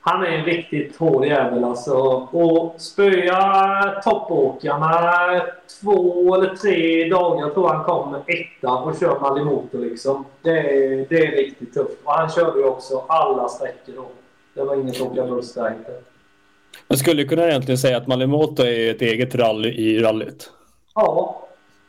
[0.00, 1.96] han är en riktigt hård jävel alltså.
[2.32, 5.42] Och spöa toppåkarna
[5.80, 10.24] två eller tre dagar tror han kom etta och kör Malimoto liksom.
[10.42, 11.96] Det är, det är riktigt tufft.
[12.04, 14.08] Och han körde ju också alla sträckor då.
[14.54, 15.92] Det var inget att åka buss där inte.
[16.88, 20.50] Man skulle kunna egentligen säga att Malimoto är ett eget rally i rallyt.
[20.94, 21.47] Ja,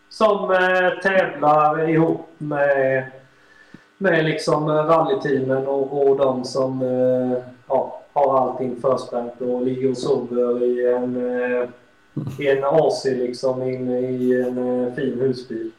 [0.10, 3.06] som eh, tävlar ihop med,
[3.98, 9.90] med liksom eh, rallyteamen och, och de som eh, ja, har allting förspänt och ligger
[9.90, 11.70] och sover i en, eh,
[12.40, 15.72] i en AC liksom inne i en eh, fin husbil.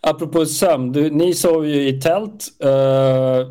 [0.00, 2.44] Apropå sömn, du, ni sov ju i tält.
[2.64, 3.46] Uh,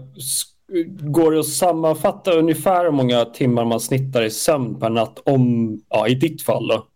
[1.11, 5.75] går det att sammanfatta ungefär hur många timmar man snittar i sömn per natt om,
[5.89, 6.87] ja, i ditt fall då?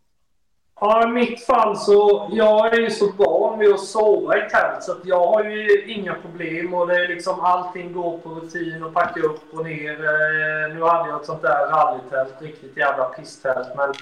[0.81, 4.83] Ja, i mitt fall så, jag är ju så van vid att sova i tält
[4.83, 8.83] så att jag har ju inga problem och det är liksom allting går på rutin
[8.83, 9.91] och packa upp och ner.
[9.91, 13.93] Eh, nu hade jag ett sånt där rallytält, riktigt jävla pisstält men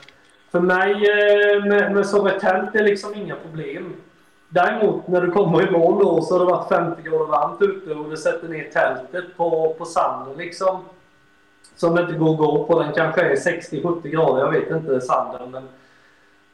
[0.52, 3.94] för mig eh, med, med sova i tält är liksom inga problem.
[4.50, 8.10] Däremot när du kommer imorgon då så har det varit 50 grader varmt ute och
[8.10, 10.80] du sätter ner tältet på, på sanden liksom.
[11.76, 12.80] Som det inte går att gå på.
[12.80, 15.52] Den kanske är 60-70 grader, jag vet inte sanden.
[15.52, 15.64] Men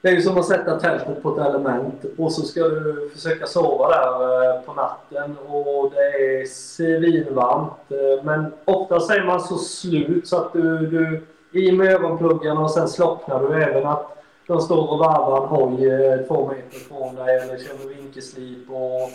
[0.03, 3.45] det är ju som att sätta tältet på ett element och så ska du försöka
[3.45, 7.91] sova där eh, på natten och det är svinvarmt.
[7.91, 11.23] Eh, men ofta är man så slut så att du, du
[11.59, 15.89] i med ögonpluggarna och sen slocknar du även att de står och varvar en hoj
[15.89, 19.09] eh, två meter från dig eller känner vinkelslip och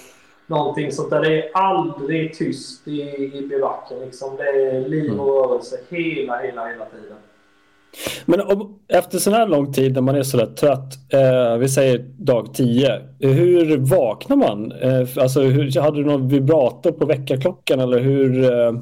[0.46, 1.20] någonting sånt där.
[1.20, 3.02] Det är aldrig tyst i,
[3.38, 4.36] i bivacken liksom.
[4.36, 5.50] Det är liv och mm.
[5.50, 7.16] rörelse hela, hela, hela tiden.
[8.26, 11.68] Men om, efter så här lång tid när man är så där trött, eh, vi
[11.68, 14.72] säger dag 10, hur vaknar man?
[14.72, 18.72] Eh, alltså, hur, hade du någon vibrator på väckarklockan eller hur, eh,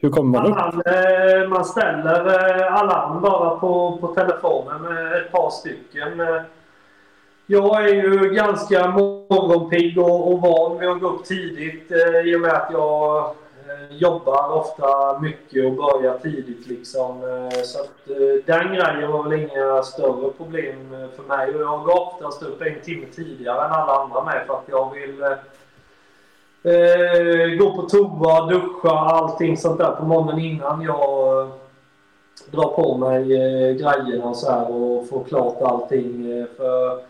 [0.00, 0.56] hur kommer man upp?
[0.56, 6.20] Man, eh, man ställer eh, alarm bara på, på telefonen, ett par stycken.
[6.20, 6.42] Eh,
[7.46, 12.36] jag är ju ganska morgonpigg och, och van vid att gå upp tidigt eh, i
[12.36, 13.34] och med att jag
[13.72, 17.24] Eh, jobbar ofta mycket och börjar tidigt liksom.
[17.24, 21.54] Eh, så att eh, den grejen var väl inga större problem för mig.
[21.54, 24.94] Och jag går oftast upp en timme tidigare än alla andra med för att jag
[24.94, 25.24] vill
[26.64, 31.48] Eh, gå på toa, duscha, allting sånt där på morgonen innan jag
[32.50, 36.46] drar på mig eh, grejerna och så här och får klart allting.
[36.56, 37.00] För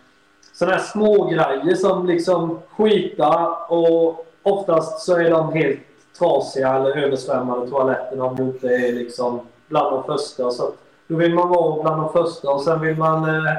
[0.52, 5.80] sådana här små grejer som liksom skita och oftast så är de helt
[6.18, 10.50] trasiga eller översvämmade toaletten om det inte är liksom bland de första.
[10.50, 10.72] Så
[11.06, 13.52] då vill man vara bland de första och sen vill man eh,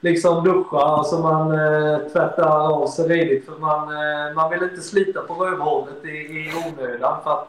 [0.00, 3.46] liksom duscha så man eh, tvättar av sig redigt.
[3.46, 7.22] För man, eh, man vill inte slita på rövhålet i, i onödan.
[7.24, 7.48] För att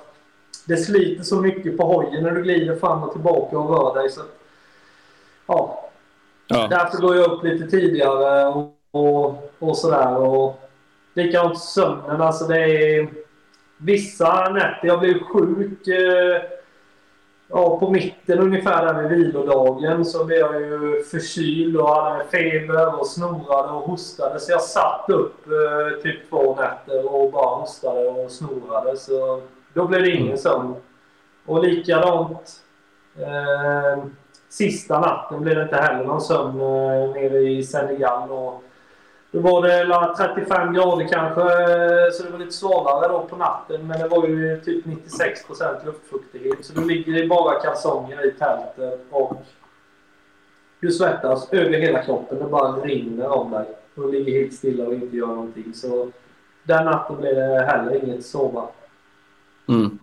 [0.68, 4.10] det sliter så mycket på hojen när du glider fram och tillbaka och rör dig.
[4.10, 4.39] Så att,
[5.48, 5.89] ja.
[6.48, 6.68] ja.
[6.70, 10.18] Därför går jag upp lite tidigare och, och, och sådär.
[10.18, 10.60] Och
[11.13, 12.22] likadant sömnen.
[12.22, 13.10] Alltså det är
[13.84, 14.88] vissa nätter.
[14.88, 15.88] Jag blev sjuk.
[15.88, 16.41] Eh,
[17.48, 23.00] ja, på mitten ungefär där vid vilodagen så blev jag ju förkyld och hade feber
[23.00, 24.39] och snorade och hostade.
[24.39, 28.98] Så jag satt upp eh, typ två nätter och bara hostade och snorade.
[28.98, 29.41] Så
[29.74, 30.38] då blev det ingen mm.
[30.38, 30.76] sömn.
[31.46, 32.62] Och likadant
[33.19, 34.04] eh,
[34.50, 38.32] sista natten blev det inte heller någon sömn eh, nere i Senegal.
[38.32, 38.63] Och
[39.34, 41.41] då var det 35 grader kanske,
[42.12, 43.88] så det var lite svårare då på natten.
[43.88, 46.65] Men det var ju typ 96% luftfuktighet.
[46.65, 49.46] Så du ligger i bara kalsonger i tältet och
[50.80, 52.39] du svettas över hela kroppen.
[52.39, 53.65] Det bara rinner om dig.
[53.96, 55.74] Du ligger helt stilla och inte gör någonting.
[55.74, 56.12] Så
[56.63, 58.67] den natten blev det heller inget sova.
[59.67, 60.00] Mm.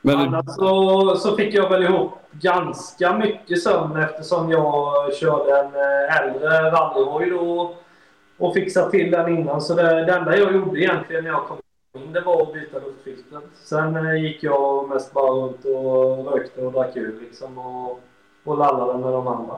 [0.00, 0.18] Men...
[0.18, 6.16] Annars så, så fick jag väl ihop ganska mycket sömn eftersom jag körde en eh,
[6.20, 7.74] äldre rallyhoj då
[8.38, 9.60] och fixat till den innan.
[9.60, 11.56] Så det, det enda jag gjorde egentligen när jag kom
[11.96, 13.44] in det var att byta luftfiltret.
[13.64, 18.00] Sen eh, gick jag mest bara runt och rökte och drack öl liksom och,
[18.44, 19.54] och lallade med de andra.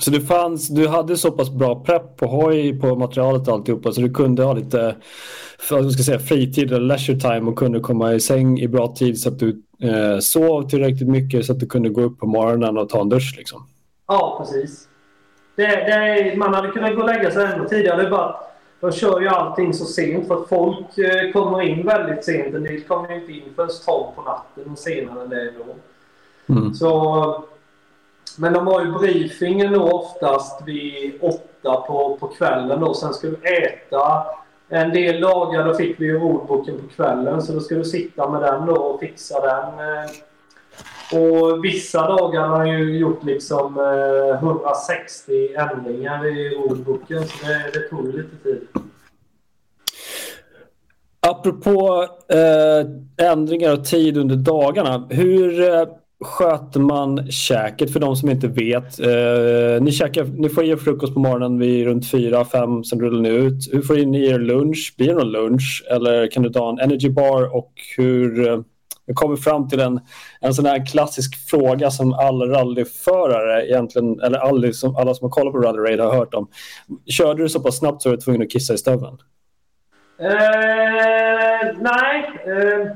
[0.00, 3.92] Så det fanns, du hade så pass bra prepp på hoj, på materialet och alltihopa
[3.92, 4.96] så du kunde ha lite
[5.58, 9.20] för, ska säga, fritid eller leisure time och kunde komma i säng i bra tid
[9.20, 12.78] så att du eh, sov tillräckligt mycket så att du kunde gå upp på morgonen
[12.78, 13.66] och ta en dusch liksom?
[14.08, 14.87] Ja, precis.
[15.58, 18.02] Det, det, man hade kunnat gå och lägga sig ännu tidigare.
[18.02, 18.36] Är bara
[18.80, 22.54] de kör ju allting så sent för att folk eh, kommer in väldigt sent.
[22.54, 25.74] En del kommer inte in förrän 12 på natten och senare än det då.
[26.54, 26.74] Mm.
[26.74, 27.44] Så,
[28.36, 32.94] men de har ju briefingen då oftast vid 8 på, på kvällen då.
[32.94, 34.26] Sen ska du äta.
[34.68, 38.30] En del dagar då fick vi ju ordboken på kvällen så då ska du sitta
[38.30, 39.88] med den då och fixa den.
[39.88, 40.10] Eh,
[41.12, 47.70] och vissa dagar har jag ju gjort liksom eh, 160 ändringar i ordboken så det,
[47.72, 48.68] det tog lite tid.
[51.20, 55.06] Apropå eh, ändringar och tid under dagarna.
[55.10, 55.88] Hur, eh,
[56.20, 59.00] sköter man käket för de som inte vet?
[59.00, 63.20] Eh, ni, käkar, ni får i er frukost på morgonen vid runt 4-5, sen rullar
[63.20, 63.72] ni ut.
[63.72, 64.94] Hur får ni i er lunch?
[64.96, 65.84] Blir det någon lunch?
[65.90, 67.56] Eller kan du ta en energy bar?
[67.56, 68.48] Och hur...
[68.48, 68.60] Eh,
[69.08, 70.00] Eh, jag kommer fram till en,
[70.40, 75.30] en sån här klassisk fråga som alla rallyförare egentligen, eller alla som, alla som har
[75.30, 76.48] kollat på Rally Raid har hört om.
[77.06, 79.18] Körde du så pass snabbt så var du tvungen att kissa i stöveln?
[80.18, 82.40] Eh, nej.
[82.46, 82.92] Eh,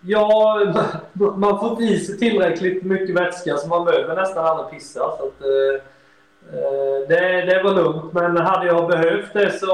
[0.00, 0.62] ja,
[1.36, 5.00] man får i sig tillräckligt mycket vätska så man behöver nästan aldrig pissa.
[5.00, 5.82] Så att, eh,
[6.58, 8.12] eh, det, det var lugnt.
[8.12, 9.66] Men hade jag behövt det så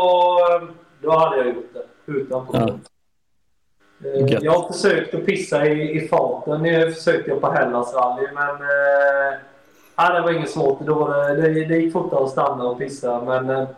[1.02, 2.12] då hade jag gjort det.
[2.12, 2.81] Utan problem.
[2.85, 2.91] Ja.
[4.05, 6.62] Eh, jag har försökt att pissa i, i farten.
[6.62, 10.81] Det försökte jag på Hellas rally men eh, det var inget svårt.
[10.81, 13.23] Då var det, det, det gick fortare att stanna och pissa.
[13.25, 13.69] Men eh,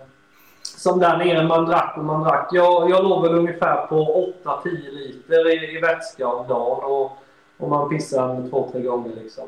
[0.63, 2.49] som där nere, man drack och man drack.
[2.53, 7.13] Jag, jag låg väl ungefär på 8-10 liter i, i vätska om dagen och,
[7.59, 9.45] och man pissade två, tre gånger liksom.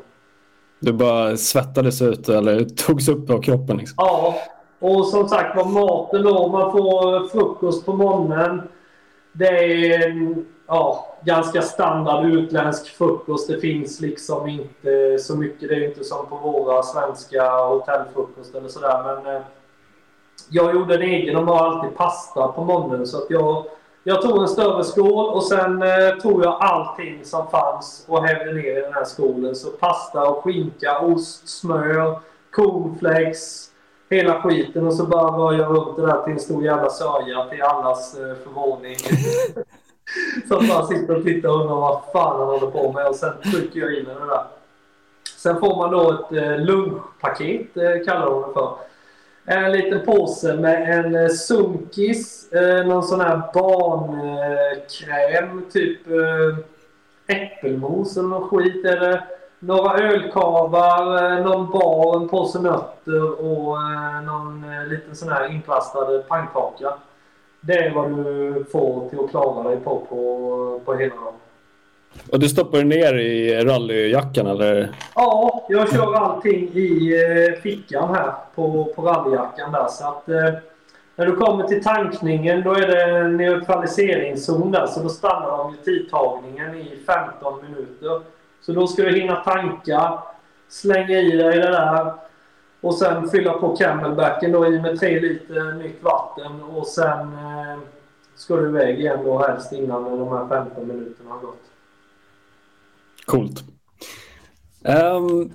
[0.79, 3.77] Du bara svettades ut eller togs upp av kroppen?
[3.77, 3.95] Liksom.
[3.97, 4.35] Ja,
[4.79, 6.47] och som sagt var maten då.
[6.47, 8.61] Man får frukost på morgonen.
[9.31, 10.35] Det är
[10.67, 13.47] ja, ganska standard utländsk frukost.
[13.47, 15.69] Det finns liksom inte så mycket.
[15.69, 19.03] Det är inte som på våra svenska hotellfrukost eller sådär.
[19.03, 19.41] Men eh,
[20.49, 23.07] jag gjorde en egen och har alltid pasta på morgonen.
[23.07, 23.65] Så att jag,
[24.03, 28.53] jag tog en större skål och sen eh, tog jag allting som fanns och hävde
[28.53, 29.55] ner i den här skålen.
[29.55, 32.19] Så pasta och skinka, ost, smör,
[32.51, 33.69] cornflakes,
[34.09, 34.87] hela skiten.
[34.87, 38.19] Och så bara var jag runt det där till en stor jävla sörja till allas
[38.19, 38.95] eh, förvåning.
[40.47, 43.33] Som bara sitter och tittar och undrar vad fan han håller på med och sen
[43.51, 44.43] trycker jag in den där.
[45.37, 48.77] Sen får man då ett eh, lunchpaket, eh, kallar de det för.
[49.45, 52.49] En liten påse med en eh, sunkis,
[52.85, 54.45] någon sån här barnkräm,
[55.71, 55.99] typ
[57.27, 58.85] äppelmos eller någon skit.
[58.85, 59.25] Eller
[59.59, 63.77] några ölkavar, någon bar, en påse nötter och
[64.23, 66.93] någon liten sån här inplastad pannkaka.
[67.61, 71.33] Det är vad du får till att klara dig på på, på hela dagen.
[72.31, 74.89] Och du stoppar ner i rallyjackan eller?
[75.15, 79.87] Ja, jag kör allting i eh, fickan här på, på rallyjackan där.
[79.87, 80.59] Så att, eh,
[81.15, 84.85] när du kommer till tankningen då är det en neutraliseringszon där.
[84.85, 88.21] Så då stannar de ju tidtagningen i 15 minuter.
[88.61, 90.19] Så då ska du hinna tanka,
[90.69, 92.13] slänga i dig det där
[92.87, 97.79] och sen fylla på camelbacken då i med tre liter nytt vatten och sen eh,
[98.35, 101.61] ska du iväg igen då helst innan de här 15 minuterna har gått.
[103.25, 103.63] Coolt.
[105.15, 105.51] Um,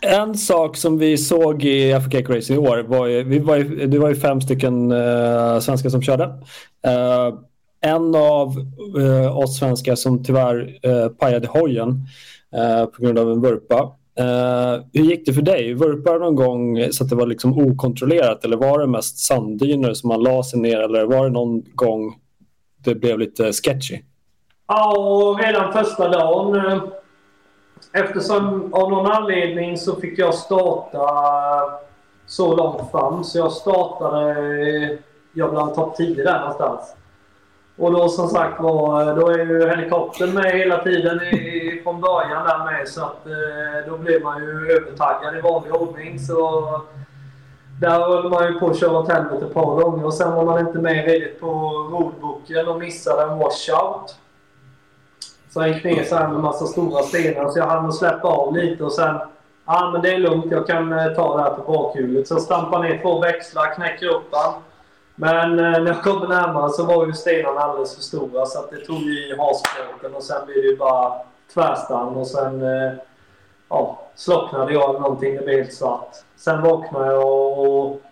[0.00, 3.86] en sak som vi såg i Africa Race i år var ju, vi var ju,
[3.86, 6.24] det var ju fem stycken uh, svenskar som körde.
[6.24, 7.38] Uh,
[7.80, 8.54] en av
[8.96, 12.06] uh, oss svenskar som tyvärr uh, pajade hojen
[12.96, 13.96] på grund av en vurpa.
[14.18, 15.74] Eh, hur gick det för dig?
[15.74, 20.08] Vurpade någon gång så att det var liksom okontrollerat eller var det mest sanddyner som
[20.08, 22.14] man la sig ner eller var det någon gång
[22.84, 23.98] det blev lite sketchy?
[24.66, 26.54] Ja, och redan första dagen.
[26.54, 26.82] Eh,
[27.92, 31.72] eftersom av någon anledning så fick jag starta eh,
[32.26, 33.24] så långt fram.
[33.24, 34.98] Så jag startade
[35.32, 36.96] jag bland topp 10 där någonstans.
[37.76, 42.46] Och då som sagt var, då är ju helikoptern med hela tiden i, från början
[42.46, 42.88] där med.
[42.88, 46.18] Så att eh, då blir man ju övertaggad i vanlig ordning.
[46.18, 46.60] Så
[47.80, 50.04] där höll man ju på att köra åt helvete ett par gånger.
[50.04, 51.46] Och sen var man inte med riktigt på
[51.92, 54.16] roadbooken och missade en washout.
[55.50, 58.56] Så jag gick ner så här med massa stora stenar så jag hann släppa av
[58.56, 59.18] lite och sen...
[59.66, 62.28] Ja men det är lugnt, jag kan eh, ta det här på bakhjulet.
[62.28, 64.52] Så jag stampar ner två växlar, knäcker upp den.
[65.14, 68.70] Men eh, när jag kom närmare så var ju stenarna alldeles för stora så att
[68.70, 71.12] det tog i hasplåten och sen blev det ju bara
[71.54, 72.62] tvärstann och sen...
[72.62, 72.92] Eh,
[73.68, 76.14] ja, slocknade jag eller någonting, det blev helt svart.
[76.36, 78.02] Sen vaknade jag och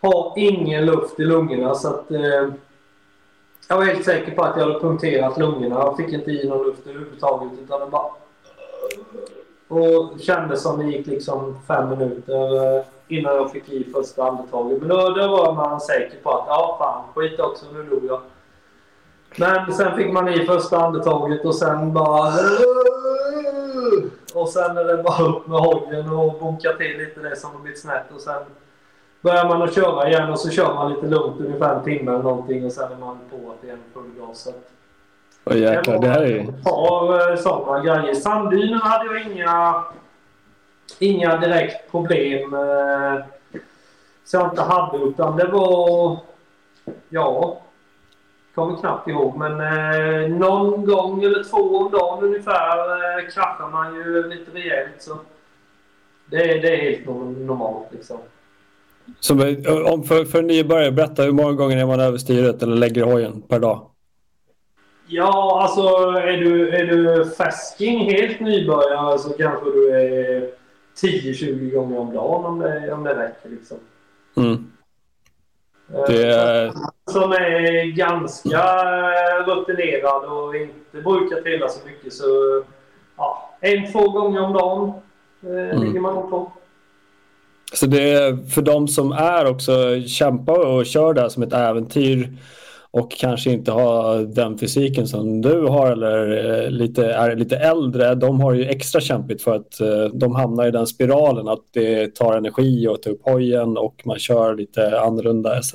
[0.00, 2.10] har ingen luft i lungorna så att...
[2.10, 2.48] Eh,
[3.68, 5.74] jag var helt säker på att jag hade punkterat lungorna.
[5.74, 7.52] Jag fick inte i någon luft överhuvudtaget.
[7.64, 8.10] Utan det bara...
[9.68, 14.78] Och kändes som det gick liksom fem minuter eh, innan jag fick i första andetaget.
[14.80, 18.20] Men då, då var man säker på att ja, fan, skit också, nu dog jag.
[19.36, 22.32] Men sen fick man i första andetaget och sen bara...
[24.34, 27.58] Och sen är det bara upp med hojen och bunka till lite det som har
[27.58, 28.42] blivit snett och sen
[29.20, 32.22] börjar man att köra igen och så kör man lite lugnt ungefär en timme eller
[32.22, 34.48] någonting och sen är man på att igen full gas.
[35.44, 36.40] Åh jäklar, det här är ju...
[36.40, 38.14] Ett par eh, sådana grejer.
[38.14, 39.84] Sanddynerna hade jag inga,
[40.98, 43.24] inga direkt problem eh,
[44.24, 46.18] så jag inte hade utan det var...
[47.08, 47.60] Ja.
[48.54, 53.94] kommer knappt ihåg, men eh, någon gång eller två om dagen ungefär eh, kraschar man
[53.94, 55.02] ju lite rejält.
[55.02, 55.18] Så
[56.26, 58.18] det, är, det är helt normalt liksom.
[59.20, 59.34] Så
[59.92, 63.42] om för, för nybörjare, berätta hur många gånger är man över styret eller lägger hojen
[63.42, 63.86] per dag?
[65.06, 65.82] Ja, alltså
[66.20, 70.50] är du, är du färsking, helt nybörjare, så kanske du är
[70.96, 73.48] 10-20 gånger om dagen om det, om det räcker.
[73.48, 73.76] Liksom.
[74.36, 74.72] Mm.
[76.06, 76.72] Det är...
[77.10, 78.84] Som är ganska
[79.46, 82.62] rutinerad och inte brukar trilla så mycket så
[83.16, 84.92] ja, en, två gånger om dagen
[85.42, 85.82] eh, mm.
[85.82, 86.52] ligger man nog på.
[87.72, 89.72] Så det är för de som är också
[90.06, 92.28] kämpar och kör det här som ett äventyr
[92.94, 98.14] och kanske inte har den fysiken som du har eller eh, lite, är lite äldre,
[98.14, 102.14] de har ju extra kämpigt för att eh, de hamnar i den spiralen att det
[102.14, 105.74] tar energi att ta upp hojen och man kör lite annorlunda etc.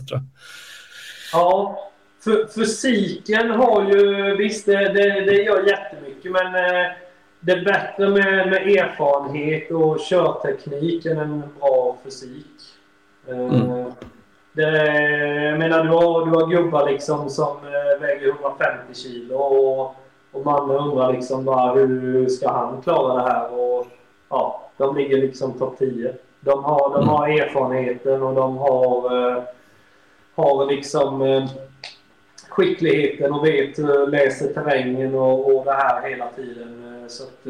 [1.33, 1.79] Ja,
[2.55, 6.91] fysiken har ju, visst det, det, det gör jättemycket men eh,
[7.39, 12.45] det är bättre med, med erfarenhet och körteknik än en bra fysik.
[13.29, 13.91] Mm.
[14.59, 19.95] Jag menar, du har, du har gubbar liksom som eh, väger 150 kilo och,
[20.31, 23.53] och man undrar liksom bara hur ska han klara det här?
[23.53, 23.87] Och,
[24.29, 26.13] ja, de ligger liksom topp 10.
[26.39, 27.07] De har, de mm.
[27.07, 29.43] har erfarenheten och de har, eh,
[30.35, 31.45] har liksom eh,
[32.49, 33.77] skickligheten och vet,
[34.07, 37.05] läser terrängen och, och det här hela tiden.
[37.07, 37.47] Så att,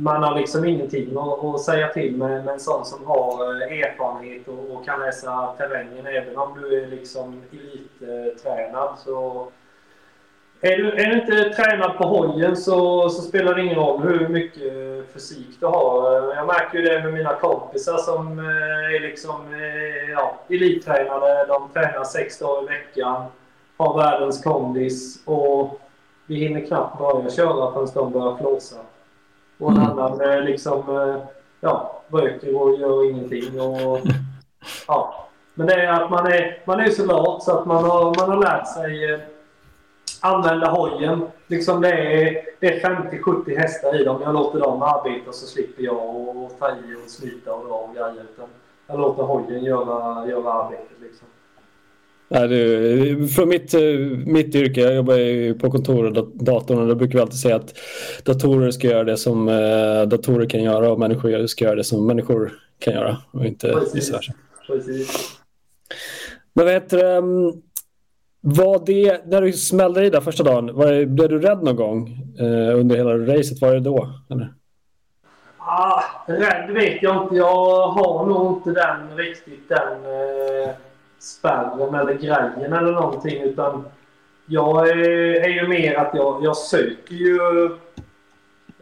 [0.00, 4.48] man har liksom ingenting att, säga till med, med en sån som har eh, erfarenhet
[4.48, 6.06] och, och kan läsa terrängen.
[6.06, 9.48] Även om du är liksom elittränad så
[10.60, 14.28] är du, är du inte tränad på hojen så, så spelar det ingen roll hur
[14.28, 14.72] mycket
[15.12, 16.34] fysik du har.
[16.34, 21.46] Jag märker ju det med mina kompisar som eh, är liksom eh, ja, elittränade.
[21.48, 23.24] De tränar sex dagar i veckan,
[23.76, 25.80] har världens kondis och
[26.26, 28.76] vi hinner knappt börja köra förrän de börjar flåsa.
[29.60, 29.98] Och en mm.
[29.98, 31.16] annan liksom, eh,
[31.60, 33.60] ja, röker och gör ingenting.
[33.60, 34.00] Och,
[34.86, 35.26] ja.
[35.54, 38.30] Men det är att man är, man är så lat så att man har, man
[38.30, 39.20] har lärt sig eh,
[40.20, 41.26] använda hojen.
[41.46, 44.22] Liksom det är, är 50-70 hästar i dem.
[44.22, 47.94] Jag låter dem arbeta så slipper jag och ta i och slita och dra och
[47.94, 48.26] grejer.
[48.86, 51.26] Jag låter hojen göra, göra arbetet liksom.
[52.32, 53.74] Nej, det, från mitt,
[54.26, 57.56] mitt yrke, jag jobbar ju på kontor och datorn och då brukar vi alltid säga
[57.56, 57.74] att
[58.24, 62.06] datorer ska göra det som eh, datorer kan göra och människor ska göra det som
[62.06, 64.32] människor kan göra och inte vice versa.
[66.52, 67.52] Men vad heter det, mm,
[68.40, 72.08] var det, när du smällde i där första dagen, var, blev du rädd någon gång
[72.38, 73.60] eh, under hela racet?
[73.60, 74.08] Var det då?
[74.30, 74.52] Eller?
[75.58, 77.36] Ah, rädd vet jag inte.
[77.36, 80.74] Jag har nog inte den riktigt den eh
[81.20, 83.42] spärren eller grejen eller någonting.
[83.42, 83.84] Utan
[84.46, 84.96] jag är,
[85.44, 87.64] är ju mer att jag, jag söker ju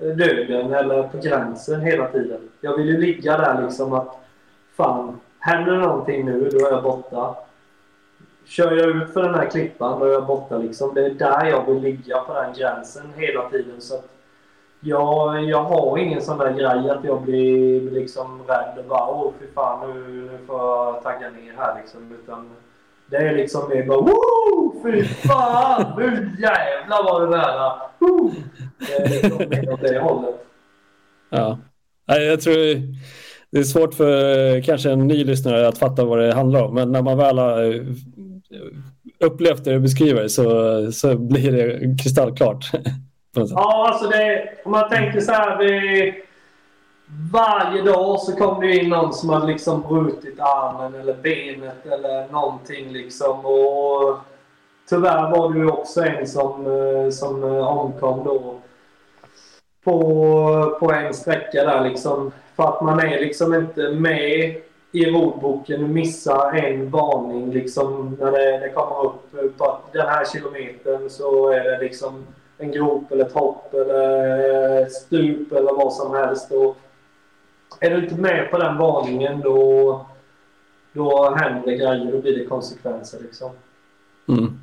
[0.00, 2.40] eh, döden eller på gränsen hela tiden.
[2.60, 4.18] Jag vill ju ligga där liksom att
[4.76, 7.36] fan, händer någonting nu då är jag borta.
[8.44, 10.94] Kör jag ut för den här klippan då är jag borta liksom.
[10.94, 13.80] Det är där jag vill ligga på den gränsen hela tiden.
[13.80, 14.17] Så att
[14.80, 19.32] jag, jag har ingen sån där grej att jag blir liksom rädd och bara åh
[19.40, 22.00] fy fan nu, nu får jag tagga ner här liksom.
[22.22, 22.50] Utan
[23.10, 24.82] det är liksom mer bara woo!
[24.82, 25.92] Fy fan!
[25.98, 27.72] Nu jävlar var det nära!
[27.98, 28.32] Woo!
[28.78, 30.46] Det är liksom mer åt det hållet.
[31.30, 31.58] Ja.
[32.06, 32.54] Jag tror
[33.50, 36.74] det är svårt för kanske en ny lyssnare att fatta vad det handlar om.
[36.74, 37.82] Men när man väl har eh,
[39.20, 42.70] upplevt det du beskriver så, så blir det kristallklart.
[43.40, 43.54] Alltså.
[43.54, 45.58] Ja, alltså det, om man tänker så här.
[45.58, 46.14] Det,
[47.32, 52.32] varje dag så kom det in någon som hade liksom brutit armen eller benet eller
[52.32, 53.46] någonting liksom.
[53.46, 54.18] Och
[54.88, 58.54] tyvärr var det ju också en som, eh, som eh, omkom då
[59.84, 62.32] på, på en sträcka där liksom.
[62.56, 64.56] För att man är liksom inte med
[64.92, 70.24] i rodboken och missar en varning liksom när det, det kommer upp på den här
[70.24, 72.26] kilometern så är det liksom
[72.58, 76.52] en grop eller ett hopp eller eh, ett stup eller vad som helst.
[76.52, 76.76] Och
[77.80, 80.06] är du inte med på den varningen då,
[80.92, 82.12] då händer det grejer.
[82.12, 83.50] Då blir det konsekvenser liksom.
[84.28, 84.58] Mm.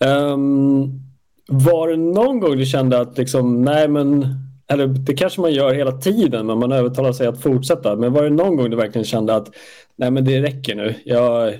[0.00, 1.00] Um,
[1.46, 4.26] var det någon gång du kände att liksom, nej men,
[4.66, 7.96] eller det kanske man gör hela tiden men man övertalar sig att fortsätta.
[7.96, 9.48] Men var det någon gång du verkligen kände att
[9.96, 10.94] nej men det räcker nu.
[11.04, 11.54] Jag,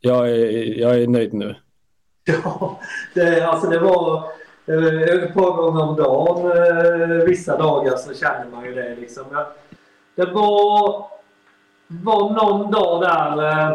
[0.00, 1.54] jag, är, jag är nöjd nu.
[2.28, 2.78] Ja,
[3.14, 4.16] det, alltså det var
[4.66, 6.52] eh, ett par gånger om dagen.
[6.52, 9.24] Eh, vissa dagar så känner man ju det liksom.
[10.14, 11.06] Det var,
[11.86, 13.70] var någon dag där.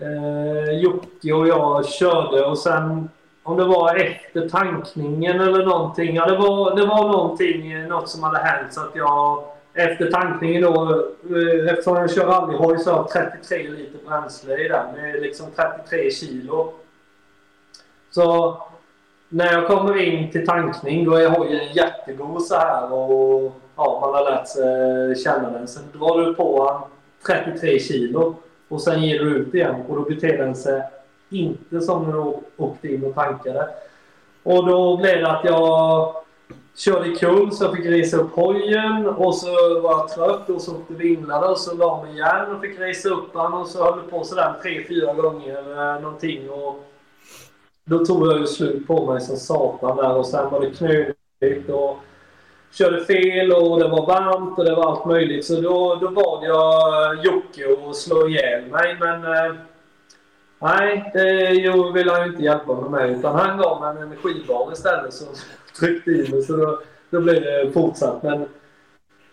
[0.00, 3.08] Eh, Jocke och jag körde och sen
[3.42, 6.16] om det var efter tankningen eller någonting.
[6.16, 9.44] Ja, det var, det var någonting, något som hade hänt så att jag
[9.76, 10.92] efter tankningen då,
[11.30, 14.94] eh, eftersom jag kör rallyhoj så har jag 33 liter bränsle i den.
[14.94, 16.72] Det är liksom 33 kilo.
[18.16, 18.56] Så
[19.28, 24.14] när jag kommer in till tankning då är hojen jättegod så här och ja, man
[24.14, 25.68] har lärt sig känna den.
[25.68, 26.80] Sen drar du på
[27.26, 28.34] den 33 kilo
[28.68, 30.82] och sen ger du ut igen och då beter den sig
[31.30, 33.68] inte som när du åkte in och tankade.
[34.42, 36.14] Och då blev det att jag
[36.76, 40.72] körde kul så jag fick resa upp hojen och så var jag trött och så
[40.72, 43.96] åkte vinglarna och så la mig igen och fick resa upp den och så höll
[43.96, 46.50] det på sådär tre, fyra gånger eh, någonting.
[46.50, 46.92] Och
[47.90, 51.70] då tog jag ju slut på mig som satan där och sen var det knöligt
[51.70, 51.98] och
[52.72, 55.46] körde fel och det var varmt och det var allt möjligt.
[55.46, 59.54] Så då, då bad jag Jocke att slå ihjäl mig men eh,
[60.58, 64.72] nej, det ville han ju inte hjälpa mig med utan han gav mig en energibar
[64.72, 65.28] istället som
[65.78, 66.80] tryckte i mig så då,
[67.10, 68.22] då blev det fortsatt.
[68.22, 68.48] Men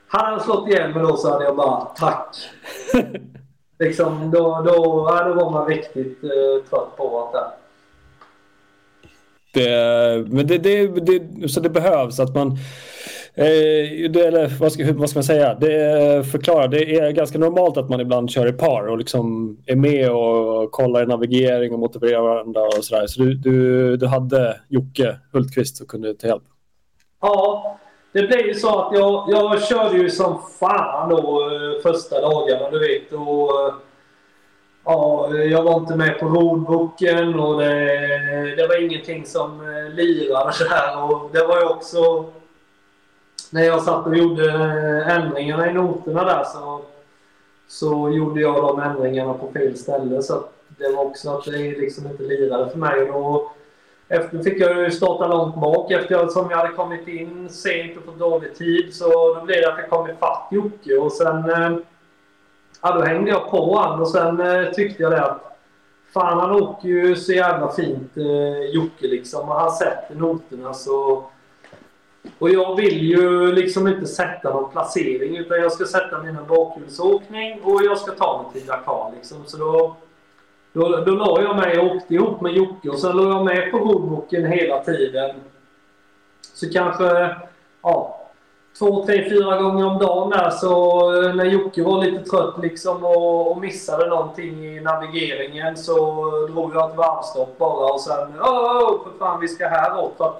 [0.07, 2.35] hade han slått ihjäl mig då så hade jag bara tack.
[3.79, 7.62] liksom, då, då, ja, då var man riktigt eh, trött på allt det
[9.53, 12.57] det, men det, det, det, så det behövs att man
[13.35, 15.53] Eh, det, eller vad ska, vad ska, man säga?
[15.53, 19.57] Det eh, förklarar, det är ganska normalt att man ibland kör i par och liksom
[19.65, 23.07] är med och kollar i navigering och motiverar varandra och sådär.
[23.07, 26.43] Så du, du, du hade Jocke Hultqvist som kunde ta hjälp?
[27.21, 27.79] Ja,
[28.11, 32.69] det blev ju så att jag, jag körde ju som fan då eh, första dagarna,
[32.69, 33.13] du vet.
[33.13, 33.73] Och, eh,
[34.85, 40.69] Ja, jag var inte med på rodboken och det, det var ingenting som eh, lirade
[40.69, 41.03] där.
[41.03, 42.25] Och det var ju också...
[43.51, 46.81] När jag satt och gjorde eh, ändringarna i noterna där så,
[47.67, 50.21] så gjorde jag de ändringarna på fel ställe.
[50.21, 50.43] Så
[50.77, 53.01] det var också att det liksom inte lirade för mig.
[53.01, 53.51] Och då,
[54.07, 58.19] efter fick jag ju starta långt bak eftersom jag hade kommit in sent och fått
[58.19, 58.95] dålig tid.
[58.95, 61.77] Så då blev det att jag kom ifatt Jocke och sen eh,
[62.83, 65.59] ja, då hängde jag på honom och sen eh, tyckte jag det att
[66.13, 71.23] fan han åker ju så jävla fint eh, Jocke liksom och han sätter noterna så
[72.39, 77.61] och jag vill ju liksom inte sätta någon placering utan jag ska sätta mina bakhjulsåkning
[77.63, 79.45] och jag ska ta mig till Dakar liksom.
[79.45, 79.95] Så då,
[80.73, 83.71] då, då la jag mig och åkte ihop med Jocke och sen la jag med
[83.71, 85.35] på roadbooken hela tiden.
[86.53, 87.35] Så kanske,
[87.81, 88.22] ja,
[88.79, 93.05] två, tre, fyra gånger om dagen där så eh, när Jocke var lite trött liksom
[93.05, 95.97] och, och missade någonting i navigeringen så
[96.27, 100.13] eh, drog jag ett varvstopp bara och sen åh, för fan vi ska häråt.
[100.17, 100.33] För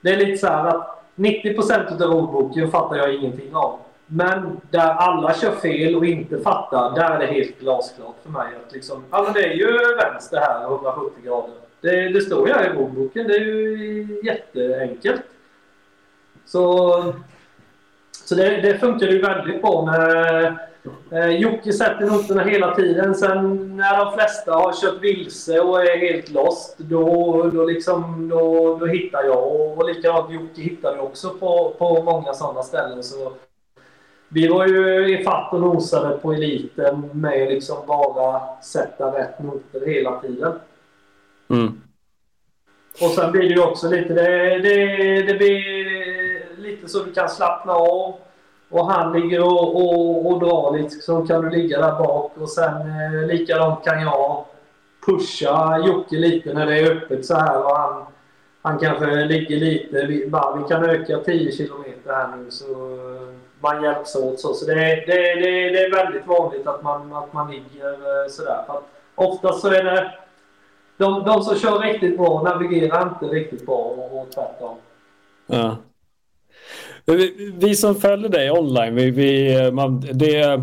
[0.00, 3.78] det är lite så här att 90% av ordboken fattar jag ingenting av.
[4.06, 8.46] Men där alla kör fel och inte fattar, där är det helt glasklart för mig
[8.66, 11.54] att liksom, ja men det är ju vänster här 170 grader.
[11.80, 15.22] Det, det står ju här i ordboken, det är ju jätteenkelt.
[16.46, 17.14] Så,
[18.24, 20.44] så det, det funkar ju väldigt bra när
[21.10, 23.14] eh, Jocke sätter noterna hela tiden.
[23.14, 28.76] Sen när de flesta har kört vilse och är helt lost, då, då, liksom, då,
[28.80, 29.46] då hittar jag.
[29.46, 33.02] Och, och likadant Jocke hittade också på, på många sådana ställen.
[33.02, 33.32] Så
[34.28, 39.86] vi var ju i fatt och nosade på eliten med liksom bara sätta rätt noter
[39.86, 40.52] hela tiden.
[41.50, 41.80] Mm.
[43.00, 46.25] Och sen blir det ju också lite, det, det, det blir
[46.76, 48.14] lite så du kan slappna av.
[48.68, 52.50] Och han ligger och, och, och drar lite så kan du ligga där bak och
[52.50, 54.44] sen eh, likadant kan jag
[55.06, 58.04] pusha Jocke lite när det är öppet så här och han,
[58.62, 63.34] han kanske ligger lite, vi, bara, vi kan öka 10 kilometer här nu så eh,
[63.60, 64.54] man hjälps åt så.
[64.54, 68.62] Så det, det, det, det är väldigt vanligt att man, att man ligger eh, sådär.
[68.66, 70.12] För att oftast så är det
[70.96, 74.76] de, de som kör riktigt bra navigerar inte riktigt bra och, och tvärtom.
[75.46, 75.76] Ja.
[77.06, 80.60] Vi, vi som följer dig online, vi, vi, man, det,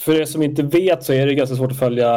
[0.00, 2.10] för er som inte vet så är det ganska svårt att följa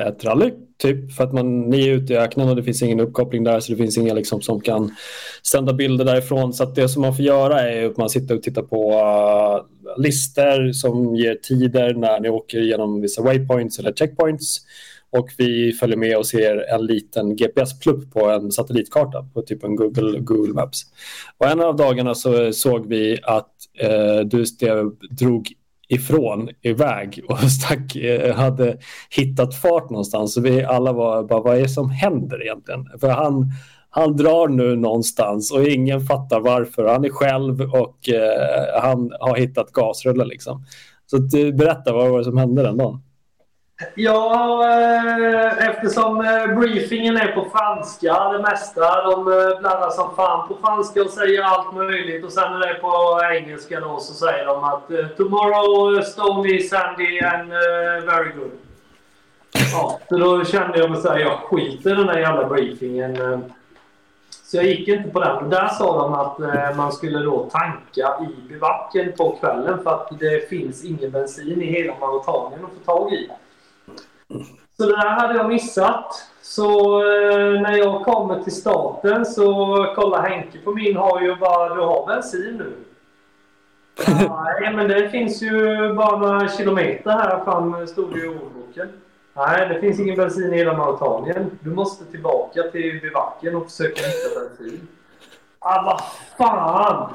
[0.00, 0.50] eh, ett rally.
[0.78, 3.60] Typ, för att man, ni är ute i öknen och det finns ingen uppkoppling där
[3.60, 4.94] så det finns inga liksom, som kan
[5.42, 6.52] sända bilder därifrån.
[6.52, 10.02] Så det som man får göra är att man sitter och tittar på eh, uh,
[10.02, 14.60] listor som ger tider när ni åker genom vissa waypoints eller checkpoints
[15.18, 19.76] och vi följer med och ser en liten GPS-plupp på en satellitkarta på typ en
[19.76, 20.82] Google, Google Maps.
[21.38, 25.52] Och en av dagarna så såg vi att eh, du Steve, drog
[25.88, 28.78] ifrån iväg och stack, eh, hade
[29.10, 30.34] hittat fart någonstans.
[30.34, 32.86] Så vi alla var bara, vad är det som händer egentligen?
[33.00, 33.52] För han,
[33.90, 36.88] han drar nu någonstans och ingen fattar varför.
[36.88, 40.64] Han är själv och eh, han har hittat gasrullar liksom.
[41.06, 43.03] Så att, eh, berätta, vad var det som hände den dagen?
[43.94, 49.10] Ja, eh, eftersom eh, briefingen är på franska det mesta.
[49.10, 52.24] De eh, blandar som fan på franska och säger allt möjligt.
[52.24, 57.20] Och sen när det är på engelska då så säger de att “Tomorrow Stony, Sandy
[57.20, 57.48] and
[58.06, 58.50] very good”.
[59.72, 63.16] Ja, så då kände jag mig såhär, jag skiter i den där jävla briefingen.
[64.30, 65.50] Så jag gick inte på den.
[65.50, 70.48] Där sa de att man skulle då tanka i bivacken på kvällen för att det
[70.48, 73.30] finns ingen bensin i hela Mauretanien att få tag i.
[74.76, 76.30] Så det där hade jag missat.
[76.42, 79.44] Så eh, när jag kommer till starten så
[79.96, 82.72] kollar Henke på min hoj och bara “Du har bensin nu?”
[84.28, 88.88] Nej, men det finns ju bara några kilometer här fram, stod det i ordboken.
[89.36, 91.50] Nej, det finns ingen bensin i hela Mauritanien.
[91.60, 94.88] Du måste tillbaka till bivacken och försöka hitta bensin.
[95.58, 96.00] Ah, vad
[96.38, 97.14] fan!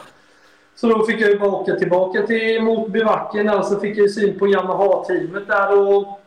[0.75, 3.97] Så då fick jag ju bara åka tillbaka till, mot bivacken där och så fick
[3.97, 6.18] jag ju syn på Yamaha-teamet där och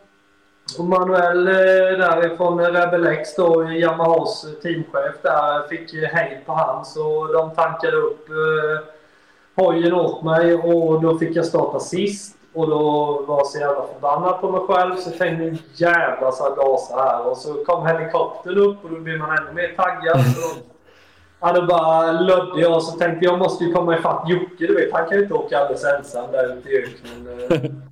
[0.79, 7.33] och Manuel eh, därifrån Rebel X då, Yamahas teamchef där, fick hejd på hans och
[7.33, 8.87] de tankade upp eh,
[9.65, 12.37] hojen åt mig och då fick jag starta sist.
[12.55, 12.83] Och då
[13.27, 16.57] var jag så jävla förbannad på mig själv så jag tänkte nu jävlar så jag
[16.57, 17.27] gasar här.
[17.27, 20.21] Och så kom helikoptern upp och då blir man ännu mer taggad.
[20.35, 20.59] Så
[21.41, 24.67] ja, då bara lödde jag och så tänkte jag måste ju komma ifatt Jocke.
[24.67, 27.83] Du vet, han kan ju inte åka alldeles ensam där ute i öknen.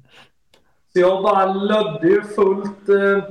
[0.92, 2.88] Så jag bara lödde ju fullt.
[2.88, 3.24] Eh,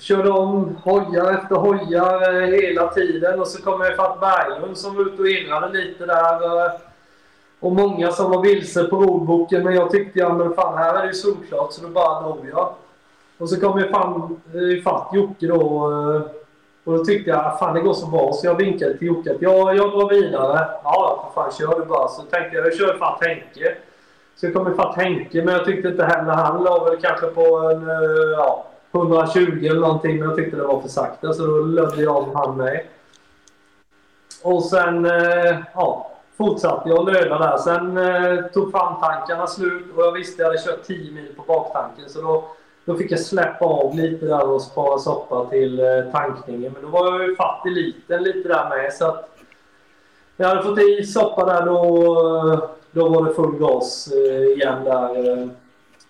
[0.00, 4.94] körde om hojar efter hojar eh, hela tiden och så kom jag ifatt Berglund som
[4.96, 6.64] var ute och irrade lite där.
[6.64, 6.72] Eh,
[7.60, 11.02] och många som var vilse på ordboken men jag tyckte ja men fan här är
[11.02, 12.74] det ju solklart så då bara drog jag.
[13.38, 16.22] Och så kom jag fram eh, ifatt Jocke då eh,
[16.84, 19.34] och då tyckte jag ah, fan det går så bra så jag vinkade till Jocke
[19.34, 20.68] att jag, jag drar vidare.
[20.84, 22.08] Ja för fan kör du bara.
[22.08, 23.76] Så tänkte jag jag kör ifatt Henke.
[24.36, 27.42] Så jag kom ifatt Henke, men jag tyckte inte heller han la väl kanske på
[27.56, 30.18] en eh, ja, 120 eller någonting.
[30.18, 32.80] Men jag tyckte det var för sakta, så då lödde jag om han med.
[34.42, 37.56] Och sen eh, ja, fortsatte jag löda där.
[37.56, 41.42] Sen eh, tog framtankarna slut och jag visste att jag hade kört 10 mil på
[41.42, 42.08] baktanken.
[42.08, 42.44] Så då,
[42.84, 46.72] då fick jag släppa av lite där och spara soppa till eh, tankningen.
[46.72, 48.92] Men då var jag ju fatt i liten lite där med.
[48.92, 49.30] Så att
[50.36, 55.32] jag hade fått i soppa där då då var det full gas eh, igen där.
[55.32, 55.48] Eh.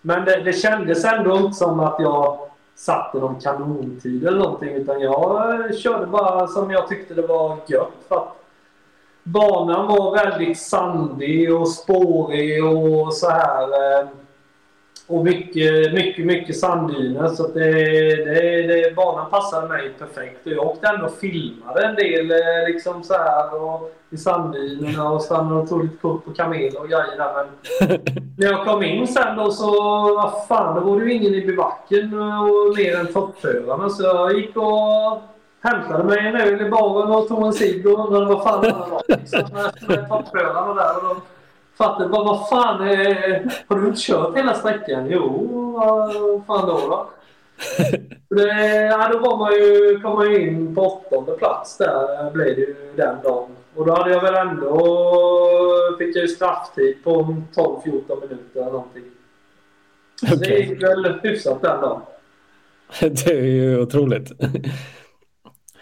[0.00, 2.38] Men det, det kändes ändå inte som att jag
[2.74, 4.68] satte någon kanontid eller någonting.
[4.68, 7.92] Utan jag eh, körde bara som jag tyckte det var gött.
[8.08, 8.36] För att
[9.22, 13.62] banan var väldigt sandig och spårig och så här.
[13.62, 14.08] Eh.
[15.08, 17.28] Och mycket, mycket, mycket sanddyner.
[17.28, 17.70] Så det,
[18.24, 20.46] det, det, banan passade mig perfekt.
[20.46, 22.32] Och jag åkte ändå och filmade en del
[22.66, 23.62] liksom så här.
[23.62, 27.34] Och i sanddynerna och stannade och tog lite kort på kameler och grejer där.
[27.34, 27.98] Men
[28.38, 29.70] när jag kom in sen då så,
[30.14, 33.88] vad fan, då var det ju ingen i bivacken och mer än toppförarna.
[33.88, 35.22] Så jag gick och
[35.60, 38.72] hämtade mig en öl i baren och tog en cigg och undrade vad fan det
[38.72, 39.40] var liksom,
[39.88, 40.96] med toppförarna där.
[40.96, 41.20] Och de
[41.78, 45.06] fattade bara, vad fan, är, har du inte kört hela sträckan?
[45.10, 47.08] Jo, vad fan då då?
[48.28, 52.46] Det, ja, då var man ju, kom man ju in på åttonde plats där, blev
[52.46, 53.48] det ju den dagen.
[53.74, 54.78] Och då hade jag väl ändå...
[55.98, 57.10] Fick jag ju strafftid på
[57.54, 59.02] 12-14 minuter eller någonting.
[60.20, 60.48] Så okay.
[60.48, 62.00] det gick väl hyfsat den dagen.
[63.00, 64.32] Det är ju otroligt.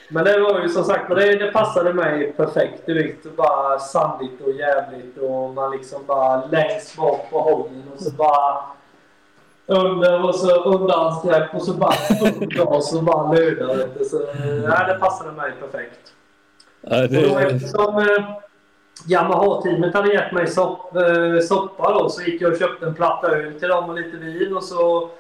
[0.09, 2.83] Men det var ju som sagt, det, det passade mig perfekt.
[2.87, 8.01] Du vet, bara sandigt och jävligt och man liksom bara längst bak på hojen och
[8.01, 8.63] så bara
[9.67, 11.95] under och så undansträck och så bara
[12.41, 14.05] gas och bara löda lite.
[14.05, 14.23] Så
[14.65, 16.13] ja, det passade mig perfekt.
[16.81, 17.27] Ja, det...
[17.27, 18.25] och då, eftersom eh,
[19.07, 23.29] Yamaha-teamet hade gett mig sopp, eh, soppa då, så gick jag och köpte en platta
[23.29, 24.57] öl till dem och lite vin.
[24.57, 25.11] Och så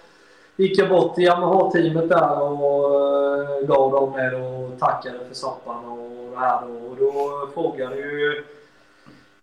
[0.57, 5.85] gick jag bort till Yamaha-teamet där och eh, gav dem det och tackade för soppan
[5.85, 6.63] och det här.
[6.65, 8.45] Och då frågade ju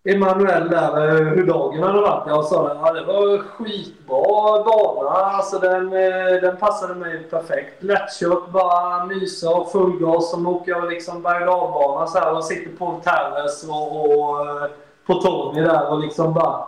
[0.03, 2.27] Emanuel där eh, hur dagen hade varit.
[2.27, 5.09] Jag sa att det var skitbra bana.
[5.09, 7.83] Alltså den, eh, den passade mig perfekt.
[7.83, 10.31] Lättkört, bara mysa och full gas.
[10.31, 14.69] Som åker liksom berg och så här och sitter på Terres och, och eh,
[15.05, 16.67] på Tony där och liksom bara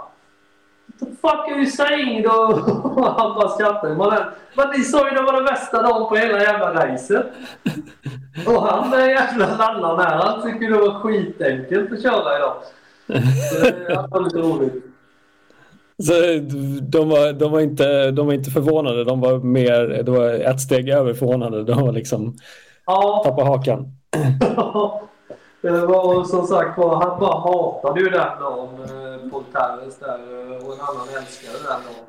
[1.00, 2.28] the fuck are you saying?
[2.28, 2.58] Och
[3.18, 3.96] han bara skrattade.
[4.56, 7.26] Men ni sa ju det var den bästa dagen på hela jävla racet.
[8.48, 12.56] Och han den jävla lallaren här, han tycker det var skitenkelt att köra idag.
[13.52, 14.84] Så det var lite roligt.
[16.04, 16.14] Så
[16.82, 20.62] de var, de, var inte, de var inte förvånade, de var mer det var ett
[20.62, 21.64] steg över förvånade.
[21.64, 22.38] De var liksom
[22.86, 23.22] ja.
[23.26, 23.88] tappa hakan.
[25.72, 30.20] det var som sagt var, han bara hatade ju den dagen, eh, Paul Terres där
[30.66, 32.06] och en annan älskade den dagen.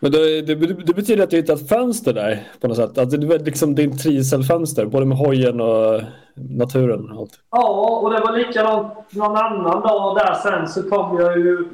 [0.00, 0.54] Men det, det,
[0.84, 2.98] det, betyder att du hittat fönster där på något sätt?
[2.98, 6.00] Alltså det är liksom din triselfönster, både med hojen och
[6.34, 7.10] naturen?
[7.10, 7.40] Och allt.
[7.50, 11.68] Ja, och det var likadant någon annan dag där sen så kom jag ju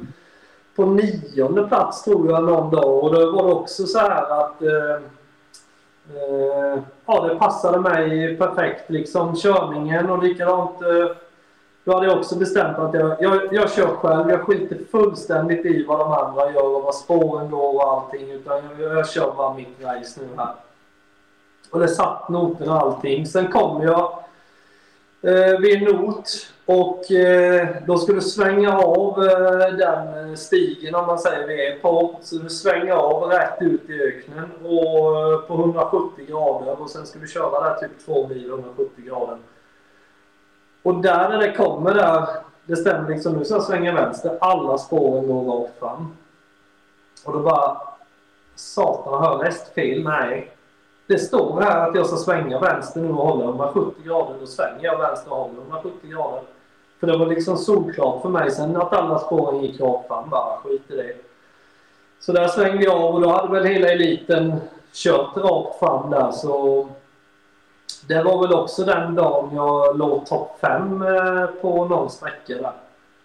[0.75, 4.61] på nionde plats tror jag någon dag och då var det också så här att
[4.61, 5.05] eh,
[6.13, 11.17] eh, ja, det passade mig perfekt liksom körningen och likadant eh,
[11.85, 14.29] då hade jag också bestämt att jag, jag, jag kör själv.
[14.29, 18.31] Jag skiter fullständigt i vad de andra gör och vad spåren går och allting.
[18.31, 20.55] Utan jag, jag kör bara mitt race nu här.
[21.71, 23.25] Och det satt noterna och allting.
[23.25, 24.23] Sen kom jag
[25.21, 26.29] eh, vid en not
[26.65, 32.19] och eh, de skulle svänga av eh, den stigen om man säger vi är på.
[32.21, 37.05] Så du svänger av rätt ut i öknen och, eh, på 170 grader och sen
[37.05, 39.37] ska du köra där typ två mil 170 grader.
[40.83, 42.27] Och där när det kommer där,
[42.65, 46.17] det stämmer liksom, nu ska jag svänga vänster, alla spåren går rakt fram.
[47.25, 47.77] Och då bara,
[48.55, 50.03] satan har jag läst fel?
[50.03, 50.51] Nej.
[51.07, 54.35] Det står här att jag ska svänga vänster nu och hålla 170 grader.
[54.39, 56.41] Då svänger jag vänster och håller 170 grader.
[56.99, 60.29] För det var liksom solklart för mig sen att alla spåren gick rakt fram.
[60.29, 61.13] Bara skit i det.
[62.19, 64.53] Så där svängde jag och då hade väl hela eliten
[64.93, 66.87] kört rakt fram där så
[68.07, 72.73] det var väl också den dagen jag låg topp 5 eh, på någon sträcka där.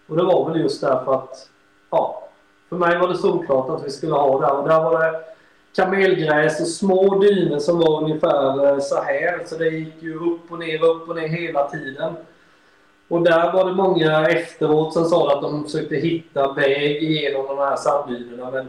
[0.07, 1.49] Och det var väl just därför att,
[1.89, 2.29] ja,
[2.69, 4.57] för mig var det solklart att vi skulle ha där.
[4.57, 5.19] Och där var det
[5.75, 9.43] kamelgräs och små dyner som var ungefär eh, så här.
[9.45, 12.13] Så det gick ju upp och ner, upp och ner hela tiden.
[13.11, 17.57] Och där var det många efteråt som sa att de försökte hitta väg igenom de
[17.57, 18.51] här sanddynerna.
[18.51, 18.67] Men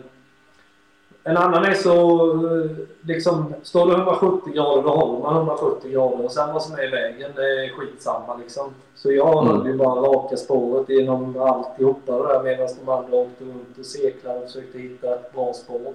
[1.25, 2.71] en annan är så, eh,
[3.01, 6.85] liksom, står det 170 grader då håller man 170 grader och sen vad som är
[6.85, 8.75] i vägen det är skitsamma liksom.
[8.95, 9.57] Så jag mm.
[9.57, 13.87] höll ju bara raka spåret genom alltihopa det där medan de andra åkte runt och
[13.87, 15.95] seklade och försökte hitta ett bra spår.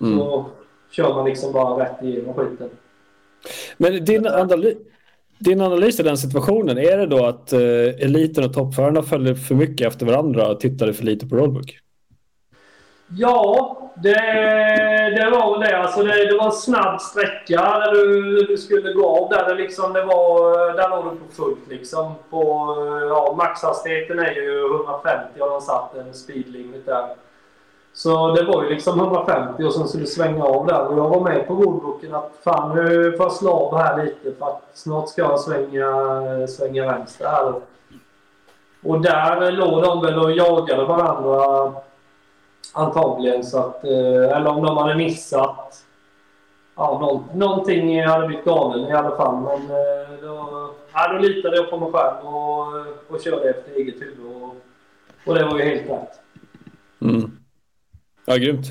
[0.00, 0.18] Mm.
[0.18, 0.44] Så
[0.90, 2.70] kör man liksom bara rätt igenom skiten.
[3.76, 4.76] Men din, analys,
[5.38, 9.54] din analys i den situationen, är det då att eh, eliten och toppförarna följer för
[9.54, 11.78] mycket efter varandra och tittade för lite på roadbook?
[13.08, 14.14] Ja, det,
[15.16, 15.78] det var väl det.
[15.78, 19.30] Alltså det, det var en snabb sträcka där du, du skulle gå av.
[19.30, 21.68] Där, det liksom, det var, där var du på fullt.
[21.68, 22.14] Liksom.
[22.30, 22.42] På,
[22.78, 27.06] eh, ja, maxhastigheten är ju 150 och de satt en speedlimit där.
[27.96, 30.86] Så det var ju liksom 150 och sen skulle svänga av där.
[30.86, 34.38] Och jag var med på roadbooken att fan nu får jag slå av här lite
[34.38, 37.54] för att snart ska jag svänga, svänga vänster här.
[38.82, 41.72] Och där låg de väl och jagade varandra
[42.72, 45.84] Antagligen så att, eh, eller om de hade missat.
[46.76, 49.34] Ja, någonting hade blivit galen i alla fall.
[49.34, 52.66] Men eh, då, ja, då litade jag på mig själv och,
[53.08, 54.42] och körde efter eget huvud.
[54.42, 54.56] Och,
[55.26, 56.20] och det var ju helt rätt.
[57.00, 57.35] Mm.
[58.26, 58.66] Ja, grymt.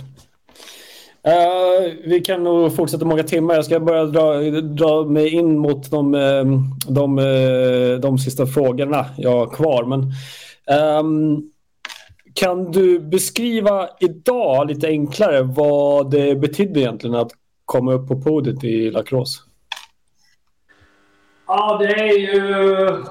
[1.27, 3.55] Uh, vi kan nog fortsätta många timmar.
[3.55, 6.45] Jag ska börja dra, dra mig in mot de, eh,
[6.87, 9.83] de, eh, de, sista frågorna jag har kvar.
[9.83, 10.11] Men,
[10.99, 11.51] um,
[12.33, 17.31] kan du beskriva idag lite enklare vad det betydde egentligen att
[17.65, 19.41] komma upp på podiet i lacrosse?
[21.47, 23.03] Ja, det är ju...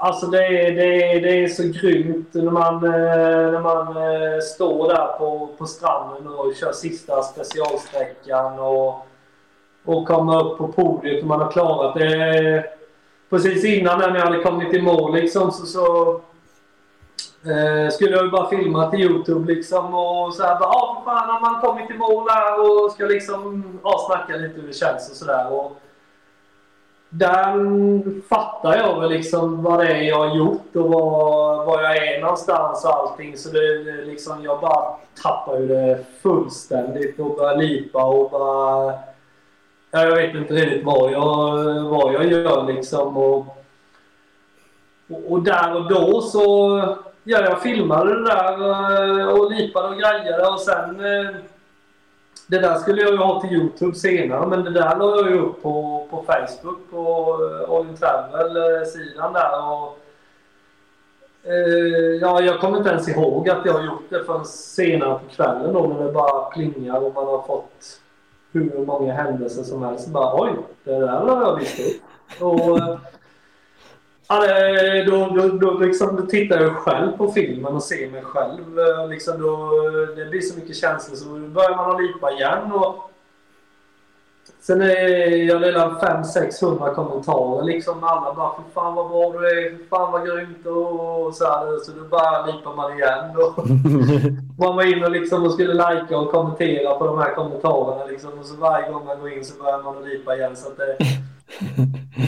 [0.00, 4.40] Alltså det är, det är, det är så grymt när man, eh, när man eh,
[4.40, 9.06] står där på, på stranden och kör sista specialsträckan och,
[9.84, 12.64] och kommer upp på podiet och man har klarat det.
[13.30, 16.20] Precis innan när jag hade kommit i mål liksom så, så
[17.44, 21.40] Eh, skulle jag bara filma till Youtube liksom och så här bara ah, fan har
[21.40, 25.16] man kommit i mål där och ska liksom ja, snacka lite hur det känns och
[25.16, 25.52] sådär.
[27.10, 31.96] Där fattar jag väl liksom vad det är jag har gjort och var, var jag
[31.96, 33.36] är någonstans och allting.
[33.36, 38.94] Så det, liksom, jag bara tappar ju det fullständigt och börjar lipa och bara...
[39.90, 43.16] Jag vet inte riktigt vad jag, vad jag gör liksom.
[43.16, 43.38] Och,
[45.10, 46.78] och, och där och då så
[47.24, 51.00] ja, jag filmade det där och lipade och grejade och sen...
[51.00, 51.34] Eh,
[52.50, 55.38] det där skulle jag ju ha till Youtube senare men det där la jag ju
[55.38, 57.00] upp på, på Facebook på
[57.44, 59.72] eh, All In Travel-sidan eh, där.
[59.72, 59.98] Och,
[61.42, 65.34] eh, ja, jag kommer inte ens ihåg att jag har gjort det förrän senare på
[65.34, 68.00] kvällen då när det bara plingar och man har fått
[68.52, 70.08] hur många händelser som helst.
[70.08, 70.50] Bara oj,
[70.84, 72.02] det där har jag visst upp.
[72.42, 72.98] Och, eh,
[74.28, 74.44] Ja,
[75.06, 78.78] då, då, då, liksom, då tittar jag själv på filmen och ser mig själv.
[78.78, 79.70] Eh, liksom då,
[80.16, 82.72] det blir så mycket känslor så börjar man att lipa igen.
[82.72, 83.08] Och
[84.68, 88.04] Sen är jag redan 500-600 kommentarer liksom.
[88.04, 91.84] Alla bara för fan vad bra du är, för fan vad grymt och så här.
[91.84, 93.24] Så då bara lipar man igen.
[93.34, 93.54] Då.
[94.64, 98.30] man var inne och, liksom och skulle likea och kommentera på de här kommentarerna liksom.
[98.38, 100.56] Och så varje gång man går in så börjar man att lipa igen.
[100.56, 100.96] Så att det,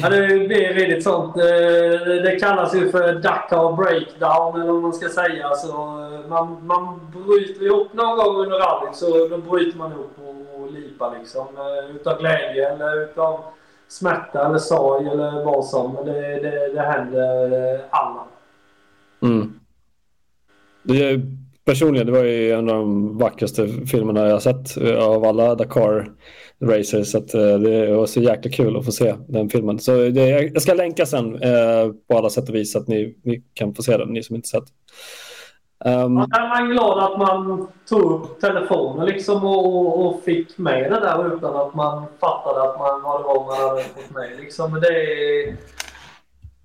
[0.02, 1.36] ja, det blir väldigt sånt.
[1.36, 5.54] Eh, det kallas ju för Dakar breakdown eller vad man ska säga.
[5.54, 5.72] Så
[6.28, 10.18] man, man bryter ihop någon gång under rallyt så då bryter man ihop
[10.54, 11.46] och lipar liksom.
[11.56, 13.40] Eh, utav glädje eller utav
[13.88, 15.94] smärta eller sorg eller vad som.
[16.04, 18.24] Det, det, det händer eh, alla.
[19.22, 19.60] Mm.
[20.82, 21.20] Det,
[21.64, 26.10] personligen, det var ju en av de vackraste filmerna jag sett av alla Dakar
[26.62, 27.02] Racer.
[27.02, 29.78] Så att, eh, det var så jäkla kul att få se den filmen.
[29.78, 33.18] Så det, jag ska länka sen eh, på alla sätt och vis så att ni,
[33.22, 34.64] ni kan få se den, ni som inte sett.
[35.84, 36.02] Ehm.
[36.02, 41.00] Um, man är glad att man tog upp telefonen liksom och, och, fick med det
[41.00, 44.30] där utan att man fattade att man vad det var man hade fått med.
[44.40, 44.72] Liksom.
[44.72, 45.56] Men det är...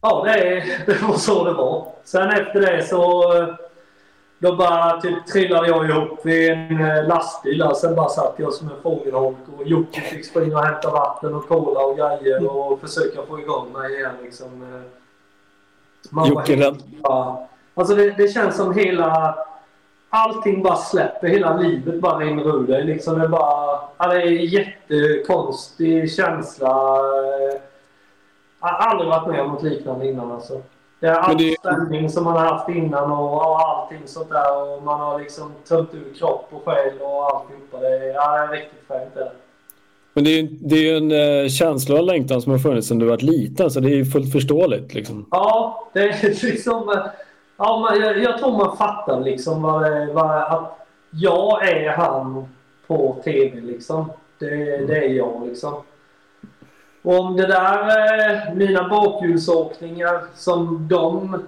[0.02, 1.88] Ja, det, är, det var så det var.
[2.04, 3.34] Sen efter det så
[4.40, 7.74] då bara typ trillade jag ihop vid en eh, lastbil där.
[7.74, 11.48] Sen bara satt jag som en fågelholk och Jocke fick springa och hämta vatten och
[11.48, 14.48] cola och grejer och försöka få igång mig igen liksom.
[14.64, 14.82] Eh.
[16.10, 17.38] Man Jocke helt, bara,
[17.74, 19.36] Alltså det, det, känns som hela...
[20.10, 21.28] Allting bara släpper.
[21.28, 22.84] Hela livet bara rinner ur dig.
[22.84, 26.68] Liksom det, bara, ja, det är en jättekonstig känsla.
[28.62, 30.62] Jag har aldrig varit med om något liknande innan alltså.
[31.60, 34.62] Stämning som man har haft innan och, och allting sånt där.
[34.62, 37.80] Och man har liksom tömt ur kropp och själ och alltihopa.
[37.80, 39.28] Det är, ja, det är riktigt fint.
[40.14, 43.00] Men det är, det är ju en eh, känsla och längtan som har funnits sedan
[43.00, 44.94] du var liten så det är ju fullt förståeligt.
[44.94, 45.26] Liksom.
[45.32, 47.10] Ja, det är liksom...
[47.58, 52.48] Ja, man, jag, jag, tror man fattar liksom vad, vad, att jag är han
[52.88, 54.12] på TV liksom.
[54.40, 54.56] Det,
[54.88, 55.74] det är jag liksom.
[57.06, 61.40] Om det där, eh, mina bakhjulsåkningar som de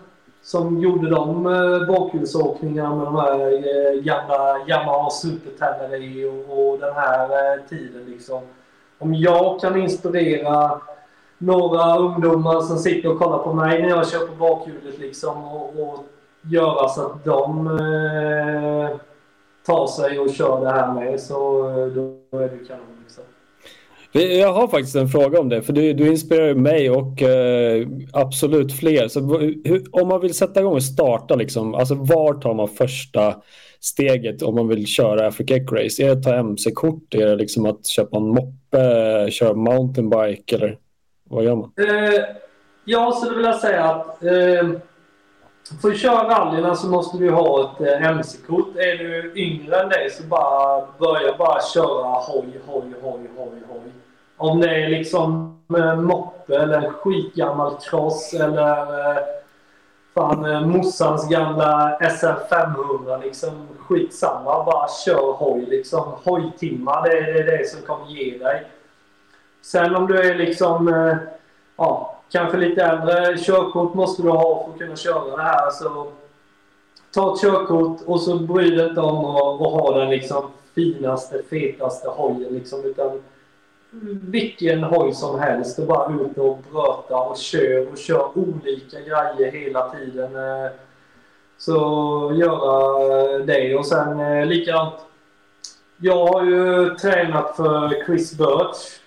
[0.41, 6.79] som gjorde de eh, bakhjulsåkningarna med de här eh, gamla Yamaha Super Tannery och, och
[6.79, 8.41] den här tiden liksom.
[8.99, 10.81] Om jag kan inspirera
[11.37, 15.79] några ungdomar som sitter och kollar på mig när jag kör på bakhjulet liksom och,
[15.79, 16.05] och
[16.41, 18.97] göra så att de eh,
[19.65, 21.61] tar sig och kör det här med så
[21.95, 22.96] då är det kanon.
[24.21, 28.73] Jag har faktiskt en fråga om det, för du, du inspirerar mig och eh, absolut
[28.73, 29.07] fler.
[29.07, 33.35] Så hur, om man vill sätta igång och starta, liksom, alltså var tar man första
[33.79, 36.03] steget om man vill köra Africa Eck Race?
[36.03, 37.13] Är det att ta MC-kort?
[37.13, 40.77] Är det liksom att köpa en moppe, köra mountainbike eller
[41.23, 41.71] vad gör man?
[41.77, 42.23] Eh,
[42.85, 44.69] jag skulle vilja säga att eh,
[45.81, 48.75] för att köra rallyna så måste du ha ett eh, MC-kort.
[48.75, 53.91] Är du yngre än dig så bara börja bara köra hoj, hoj, hoj, hoj, hoj.
[54.37, 59.23] Om det är liksom eh, moppe eller skitgammal cross eller eh,
[60.13, 63.67] fan eh, morsans gamla SM500 liksom.
[63.79, 66.03] Skitsamma, bara kör hoj liksom.
[66.23, 68.63] Hojtimmar, det, är det som kommer ge dig.
[69.61, 70.87] Sen om du är liksom,
[71.77, 75.69] ja, kanske lite äldre, körkort måste du ha för att kunna köra det här.
[75.71, 76.07] Så
[77.13, 81.43] ta ett körkort och så bry dig inte om att, att ha den liksom finaste,
[81.49, 82.85] fetaste hojen liksom.
[82.85, 83.21] Utan
[84.21, 89.51] vilken hoj som helst och bara ut och bröta och kör och kör olika grejer
[89.51, 90.35] hela tiden.
[90.35, 90.71] Eh,
[91.57, 94.93] så göra det och sen eh, likadant.
[95.97, 98.99] Jag har ju tränat för Chris Birch.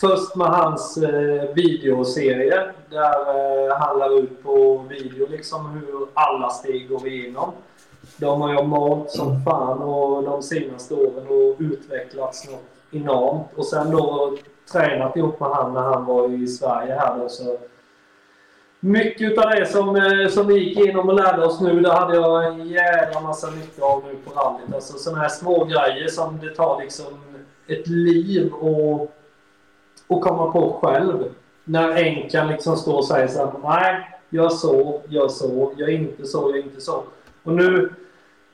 [0.00, 3.20] Först med hans eh, videoserie där
[3.68, 7.52] eh, han lär ut på video liksom hur alla steg går igenom.
[8.16, 13.46] De har jag malt som fan och de senaste åren och utvecklats något enormt.
[13.54, 14.36] Och sen då
[14.72, 17.28] tränat ihop med han när han var i Sverige här då.
[17.28, 17.58] Så
[18.80, 22.14] mycket av det som, eh, som vi gick igenom och lärde oss nu, det hade
[22.14, 24.74] jag en jävla massa nytta av nu på rallyt.
[24.74, 27.06] Alltså sådana här små grejer som det tar liksom
[27.66, 29.10] ett liv att
[30.10, 31.24] och komma på själv.
[31.64, 35.88] När en kan liksom stå och säga så här, nej, gör så, gör så, gör
[35.88, 37.02] inte så, gör inte så.
[37.42, 37.92] Och nu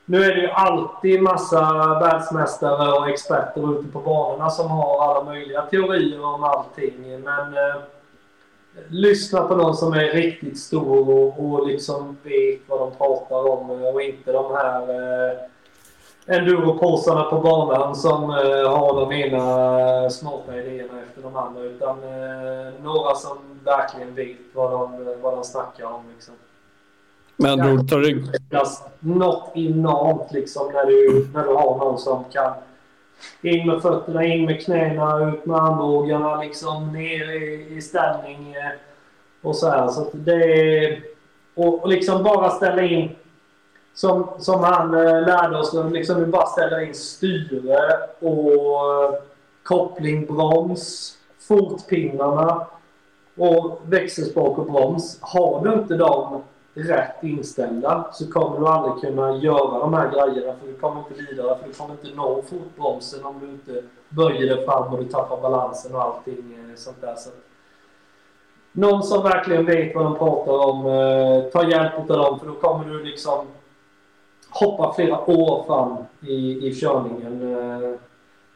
[0.09, 1.61] nu är det ju alltid massa
[1.99, 7.23] världsmästare och experter ute på banorna som har alla möjliga teorier om allting.
[7.23, 7.81] Men eh,
[8.89, 13.69] lyssna på någon som är riktigt stor och, och liksom vet vad de pratar om
[13.69, 15.37] och inte de här eh,
[16.37, 21.61] enduropåsarna på banan som eh, har de ena smarta idéerna efter de andra.
[21.61, 26.03] Utan eh, några som verkligen vet vad de, vad de snackar om.
[26.13, 26.33] Liksom.
[27.37, 28.23] Men då tar du...
[28.99, 32.53] något enormt liksom när du, när du har någon som kan
[33.41, 38.55] in med fötterna, in med knäna, ut med armbågarna, liksom ner i, i ställning.
[38.55, 38.71] Eh,
[39.41, 39.87] och så här.
[39.87, 40.43] Så det
[40.85, 41.03] är,
[41.55, 43.15] och, och liksom bara ställa in
[43.93, 47.77] som, som han eh, lärde oss, liksom du bara ställer in styre
[48.19, 49.19] och eh,
[49.63, 51.13] koppling, broms,
[51.47, 52.67] fotpinnarna
[53.37, 55.17] och växelspak och broms.
[55.21, 56.43] Har du inte dem
[56.77, 61.13] rätt inställda så kommer du aldrig kunna göra de här grejerna för du kommer inte
[61.13, 65.05] vidare för du kommer inte nå fotbromsen om du inte böjer dig fram och du
[65.05, 67.15] tappar balansen och allting eh, sånt där.
[67.15, 67.29] Så
[68.71, 72.53] någon som verkligen vet vad de pratar om, eh, ta hjälp av dem för då
[72.53, 73.47] kommer du liksom
[74.49, 77.99] hoppa flera år fram i, i körningen eh,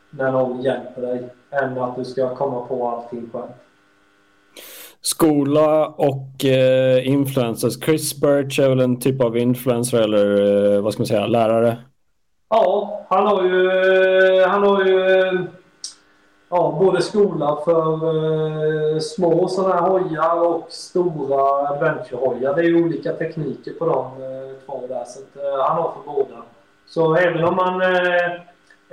[0.09, 3.51] när någon hjälper dig än att du ska komma på allting själv.
[5.01, 7.83] Skola och eh, influencers.
[7.83, 11.77] Chris Birch är väl en typ av influencer eller eh, vad ska man säga, lärare?
[12.49, 13.65] Ja, han har ju,
[14.41, 15.41] eh, han har ju eh,
[16.49, 17.93] ja, både skola för
[18.93, 22.55] eh, små sådana här hojar och stora adventure-hojar.
[22.55, 26.11] Det är olika tekniker på de eh, två där, så att, eh, han har för
[26.13, 26.43] båda.
[26.87, 28.31] Så även om man eh,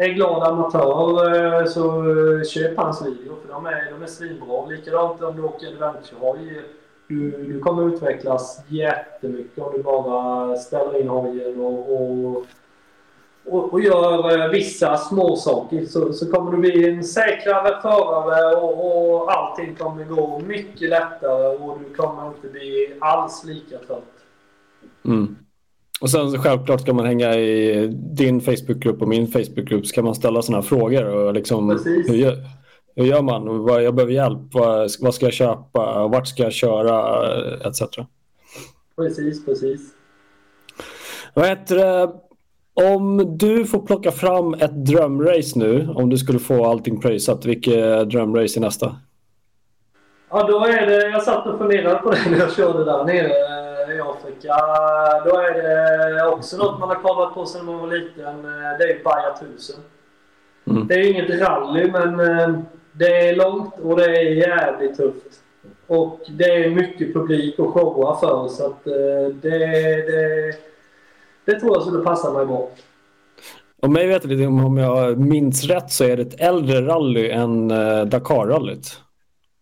[0.05, 4.67] är glad amatör eh, så eh, köp hans video för de är, de är svinbra.
[4.67, 6.63] Likadant om du åker adventure-hoj.
[7.09, 12.47] Du, du kommer utvecklas jättemycket om du bara ställer in hojen och, och
[13.51, 18.57] och, och gör eh, vissa vissa småsaker så, så kommer du bli en säkrare förare
[18.57, 24.15] och, och allting kommer gå mycket lättare och du kommer inte bli alls lika trött.
[25.05, 25.37] Mm.
[26.01, 30.05] Och sen så självklart ska man hänga i din Facebookgrupp och min Facebookgrupp så kan
[30.05, 31.05] man ställa sådana här frågor.
[31.05, 31.71] Och liksom,
[32.09, 32.37] hur, gör,
[32.97, 33.65] hur gör man?
[33.65, 34.39] Vad, jag behöver hjälp.
[34.53, 36.09] Vad, vad ska jag köpa?
[36.09, 37.27] Vart ska jag köra?
[37.69, 37.83] Etc.
[38.97, 39.81] Precis, precis.
[41.35, 42.13] Vad heter det?
[42.75, 48.11] Om du får plocka fram ett drömrace nu, om du skulle få allting pröjsat, vilket
[48.11, 48.97] drömrace är nästa?
[50.31, 53.68] Ja, då är det, jag satt och funderade på det när jag körde där nere
[53.97, 54.55] i Afrika.
[55.25, 55.55] Då är
[56.15, 58.43] det också något man har kollat på sedan man var liten.
[58.79, 59.77] Det är Baja 1000.
[60.67, 60.87] Mm.
[60.87, 62.59] Det är inget rally, men eh,
[62.93, 65.43] det är långt och det är jävligt tufft.
[65.87, 70.55] Och det är mycket publik att showa för, så att eh, det, det
[71.49, 72.69] det tror jag skulle passa mig bra.
[73.83, 77.71] Om mig vet lite om jag minns rätt så är det ett äldre rally än
[77.71, 79.01] eh, Dakar-rallyt.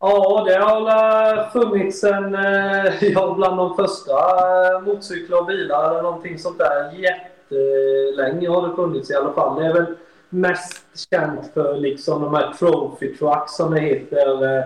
[0.00, 5.90] Ja, det har eh, funnits en, eh, ja, bland de första eh, motorcyklar och bilar
[5.90, 6.92] eller någonting sånt där.
[6.92, 9.60] Jättelänge har det funnits i alla fall.
[9.60, 9.94] Det är väl
[10.28, 14.64] mest känt för liksom de här trophy trucks som det heter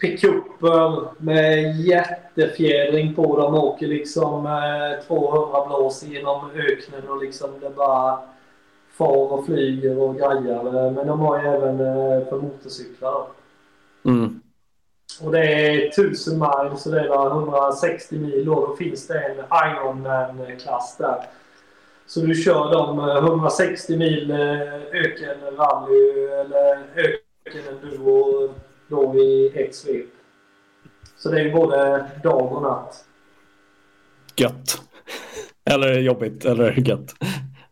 [0.00, 4.48] pickuper med jättefjädring på De Åker liksom
[5.06, 8.18] 200 blås genom öknen och liksom det bara
[8.92, 10.90] far och flyger och grejar.
[10.90, 11.78] Men de har ju även
[12.26, 13.26] för motorcyklar.
[14.06, 14.40] Mm.
[15.20, 19.36] Och det är 1000 mil så det är 160 mil och då finns det en
[19.70, 21.26] Ironman-klass där.
[22.06, 24.30] Så du kör de 160 mil
[24.92, 28.50] ökenrally eller ökenenduro
[28.88, 30.06] då i ett svep.
[31.16, 33.04] Så det är både dag och natt.
[34.36, 34.82] Gött.
[35.70, 37.14] Eller jobbigt, eller gött.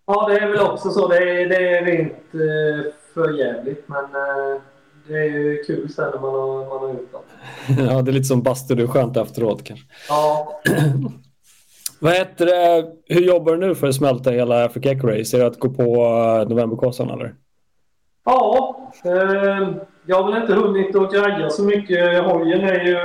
[0.06, 1.08] Ja, det är väl också så.
[1.08, 4.60] Det är, det är rent eh, för jävligt men eh,
[5.08, 7.82] det är kul sen när man har, man har gjort det.
[7.82, 8.74] ja, det är lite som bastu.
[8.74, 9.86] Det är skönt efteråt kanske.
[10.08, 10.60] Ja.
[12.00, 12.92] Vad heter det?
[13.14, 15.36] Hur jobbar du nu för att smälta hela Africa Eco Race?
[15.36, 17.34] Är det att gå på eh, Novemberkåsan eller?
[18.24, 19.68] Ja, eh,
[20.06, 22.24] jag har väl inte hunnit att greja så mycket.
[22.24, 22.98] Hojen är ju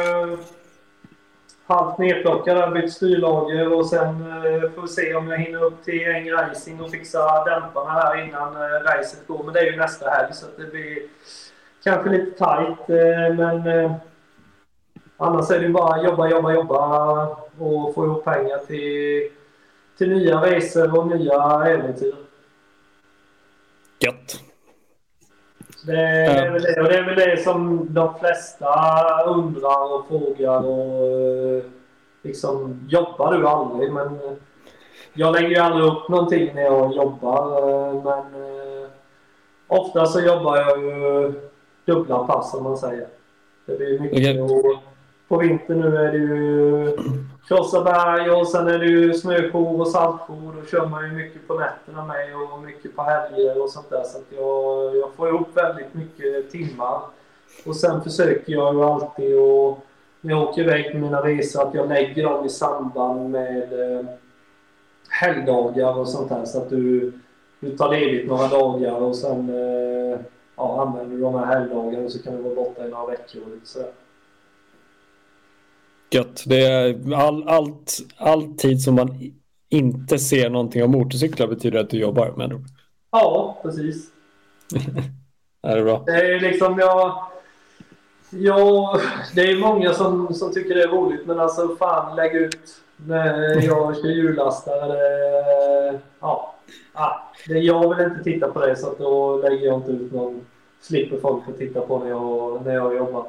[1.69, 2.73] halvt nedplockad.
[2.73, 6.81] bytt styrlager och sen eh, får vi se om jag hinner upp till en racing
[6.81, 9.43] och fixa dämparna här innan eh, racet går.
[9.43, 10.97] Men det är ju nästa helg så det blir
[11.83, 12.89] kanske lite tajt.
[12.89, 13.91] Eh, men eh,
[15.17, 17.27] annars är det bara jobba, jobba, jobba
[17.59, 19.29] och få ihop pengar till,
[19.97, 22.15] till nya resor och nya äventyr.
[23.99, 24.39] Gött.
[25.85, 28.67] Det är, väl det, och det är väl det som de flesta
[29.25, 30.65] undrar och frågar.
[30.65, 31.63] Och, eh,
[32.21, 33.93] liksom, jobbar du aldrig?
[33.93, 34.19] Men
[35.13, 37.69] jag lägger ju aldrig upp någonting när jag jobbar.
[37.69, 38.89] Eh, men eh,
[39.67, 41.33] ofta så jobbar jag ju
[41.89, 43.07] dubbla pass som man säger.
[43.65, 44.19] Det blir mycket.
[44.19, 44.39] Okay.
[44.41, 44.83] Och
[45.27, 46.97] på vintern nu är det ju
[47.47, 50.53] krossa berg och sen är det ju snöjour och saltjour.
[50.61, 54.03] Då kör man ju mycket på nätterna med och mycket på helger och sånt där.
[54.03, 57.01] Så att jag, jag får ihop väldigt mycket timmar.
[57.65, 59.77] Och sen försöker jag ju alltid att
[60.21, 64.05] när jag åker iväg på mina resor att jag lägger dem i samband med eh,
[65.09, 66.45] helgdagar och sånt där.
[66.45, 67.13] Så att du
[67.59, 70.19] du tar ledigt några dagar och sen eh,
[70.59, 73.49] ja, använder du de här helgdagarna så kan du vara borta i några veckor och
[73.49, 73.91] lite sådär.
[76.11, 76.43] Gött.
[76.45, 79.33] Det är all, allt, all tid som man
[79.69, 82.65] inte ser någonting av motorcyklar betyder att du jobbar med dem.
[83.11, 84.09] Ja, precis.
[85.61, 86.03] är det bra?
[86.05, 87.23] Det är liksom jag...
[88.31, 88.99] Ja,
[89.35, 93.65] det är många som, som tycker det är roligt men alltså fan lägg ut när
[93.65, 94.87] jag kör hjullastare.
[94.87, 96.55] Det, ja,
[96.93, 97.11] ah,
[97.47, 100.45] det, jag vill inte titta på det så att då lägger jag inte ut någon.
[100.81, 103.27] Slipper folk att titta på när jag, när jag jobbar.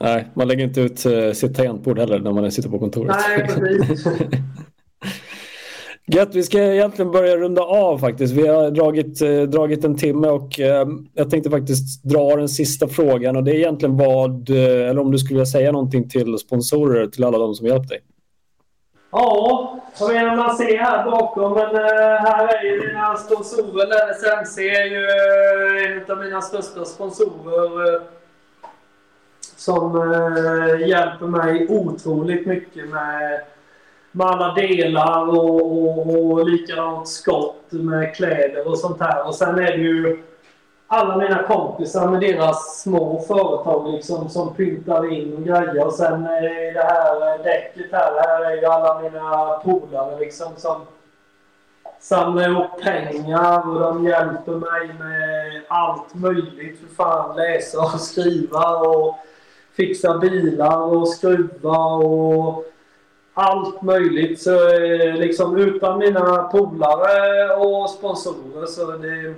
[0.00, 3.16] Nej, man lägger inte ut uh, sitt tangentbord heller när man sitter på kontoret.
[3.28, 4.06] Nej, precis.
[6.08, 8.34] Gött, vi ska egentligen börja runda av faktiskt.
[8.34, 12.88] Vi har dragit, eh, dragit en timme och eh, jag tänkte faktiskt dra den sista
[12.88, 16.38] frågan och det är egentligen vad, eh, eller om du skulle vilja säga någonting till
[16.38, 18.00] sponsorer, till alla de som hjälpt dig.
[19.18, 23.16] Ja, jag vet inte om man ser här bakom, men eh, här är ju mina
[23.16, 23.86] sponsorer.
[23.86, 28.02] LSMC är ju eh, en av mina största sponsorer eh,
[29.56, 29.92] som
[30.86, 33.40] hjälper mig otroligt mycket med
[34.12, 39.26] med alla delar och, och, och likadant skott med kläder och sånt här.
[39.26, 40.22] Och sen är det ju
[40.86, 45.86] alla mina kompisar med deras små företag liksom som pyntar in och grejer.
[45.86, 50.18] Och sen eh, är det här eh, däcket här, här är ju alla mina polare
[50.18, 50.80] liksom som
[52.00, 56.80] samlar ihop pengar och de hjälper mig med allt möjligt.
[56.80, 59.16] För fan läsa och skriva och
[59.76, 62.64] fixa bilar och skruva och
[63.34, 64.42] allt möjligt.
[64.42, 69.34] Så eh, liksom utan mina polare och sponsorer så är det,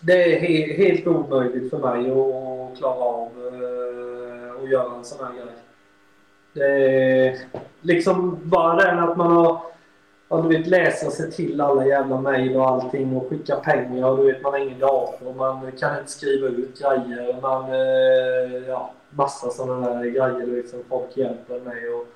[0.00, 5.26] det är he, helt omöjligt för mig att klara av uh, att göra en sån
[5.26, 5.54] här grej.
[6.52, 6.64] Det
[7.26, 7.38] är
[7.80, 9.68] liksom bara den att man har
[10.30, 14.16] Ja, du vet läsa sig till alla jävla mejl och allting och skicka pengar och
[14.16, 15.34] du vet man har ingen dator.
[15.34, 17.40] Man kan inte skriva ut grejer.
[17.40, 21.88] Man, eh, ja, massa sådana där grejer du vet som folk hjälper mig.
[21.88, 22.06] Och,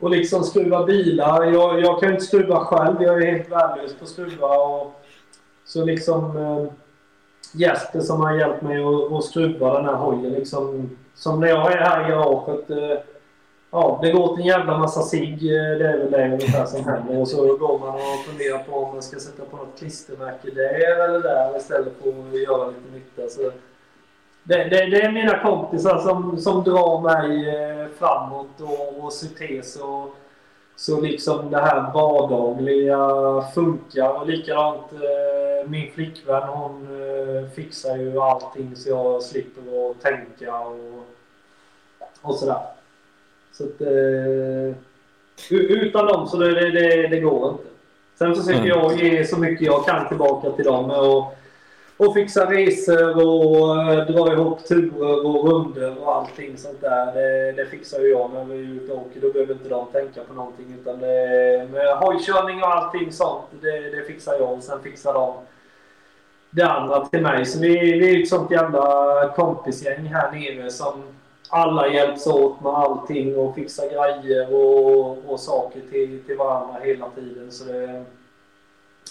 [0.00, 1.44] och liksom skruva bilar.
[1.44, 3.02] Jag, jag kan inte skruva själv.
[3.02, 4.46] Jag är helt värdelös på att skruva.
[4.46, 5.00] Och,
[5.64, 6.72] så liksom eh,
[7.54, 10.90] Jesper som har hjälpt mig att, att skruva den här hojen liksom.
[11.14, 12.70] Som när jag är här i garaget.
[12.70, 12.98] Eh,
[13.70, 15.32] ja, det går åt en jävla massa cigg.
[15.32, 17.20] Eh, det är väl det ungefär som händer.
[17.20, 21.04] Och så går man och funderar på om man ska sätta på något klistermärke där
[21.04, 23.30] eller där istället för att göra lite nytta.
[23.30, 23.50] Så,
[24.42, 29.76] det, det, det, är mina kompisar som, som drar mig eh, framåt och, och Cytes
[29.76, 30.16] och
[30.76, 32.98] så liksom det här vardagliga
[33.54, 34.20] funkar.
[34.20, 40.58] Och likadant eh, min flickvän hon eh, fixar ju allting så jag slipper att tänka
[40.58, 41.06] och,
[42.22, 42.62] och sådär.
[43.52, 44.76] Så att, eh,
[45.50, 47.64] utan dem så det, det, det, går inte.
[48.18, 48.68] Sen försöker mm.
[48.68, 50.90] jag ge så mycket jag kan tillbaka till dem.
[50.90, 51.36] Och,
[51.96, 57.14] och fixa resor och eh, dra ihop turer och runder och allting sånt där.
[57.14, 59.20] Det, det fixar ju jag när vi är ute och åker.
[59.20, 60.76] Då behöver inte de tänka på någonting.
[60.80, 64.52] Utan det, med hojkörning och allting sånt, det, det fixar jag.
[64.52, 65.34] Och sen fixar de
[66.50, 67.46] det andra till mig.
[67.46, 71.02] Så vi, vi är ett sånt jävla kompisgäng här nere som
[71.48, 77.08] alla hjälps åt med allting och fixar grejer och, och saker till, till varandra hela
[77.10, 77.50] tiden.
[77.50, 78.04] Så det,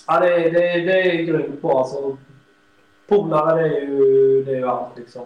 [0.07, 1.79] ja, det, det, det är grymt bra.
[1.79, 2.17] Alltså,
[3.07, 5.25] polare det är ju, det är ju allt liksom.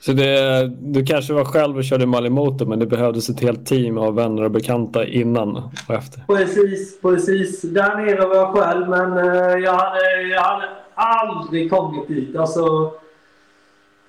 [0.00, 3.98] Så det, du kanske var själv och körde Malimoto men det behövdes ett helt team
[3.98, 5.56] av vänner och bekanta innan
[5.88, 6.22] och efter?
[6.26, 7.62] Precis, precis.
[7.62, 12.36] Där nere var jag själv men eh, jag hade, jag hade aldrig kommit dit.
[12.36, 12.92] Alltså,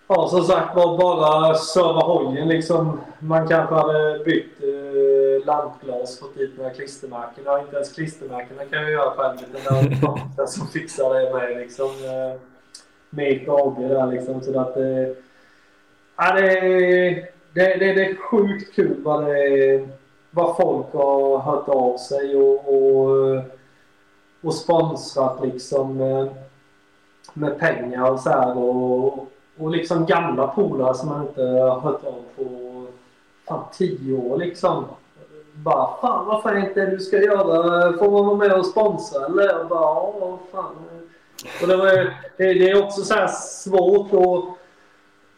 [0.08, 3.00] ja, som sagt var bara serva hojen liksom.
[3.20, 5.11] Man kanske hade bytt eh,
[5.46, 7.44] lampglas, fått typ dit några klistermärken.
[7.46, 9.38] Ja, inte ens klistermärkena kan jag göra själv.
[9.54, 11.86] Utan det är den som fixar det med liksom.
[11.86, 12.42] Eh,
[13.10, 14.42] med AB där liksom.
[14.42, 15.08] Så att, eh,
[16.18, 16.60] ja, det,
[17.54, 19.88] det, det, det är sjukt kul vad, det,
[20.32, 23.44] vad folk har hört av sig och, och, eh,
[24.42, 26.28] och sponsrat liksom eh,
[27.34, 28.58] med pengar och så här.
[28.58, 32.72] Och, och liksom gamla polare som man inte har hört av på
[33.48, 34.86] fan tio år liksom.
[35.56, 37.98] Bara fan vad är inte du ska göra?
[37.98, 39.62] Får man vara med och sponsra eller?
[39.62, 40.76] Och bara ja fan.
[41.62, 44.58] Och det, var, det, det är också så här svårt och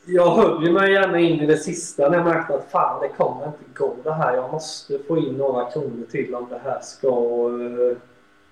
[0.06, 3.08] jag höll ju mig gärna in i det sista när jag märkte att fan det
[3.08, 4.36] kommer inte gå det här.
[4.36, 7.08] Jag måste få in några kronor till om det här ska
[7.50, 7.98] uh,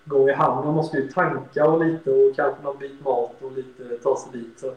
[0.05, 0.65] gå i hamn.
[0.65, 4.41] Jag måste ju tanka och lite och kanske någon bit mat och lite ta sig
[4.41, 4.59] dit.
[4.59, 4.71] Så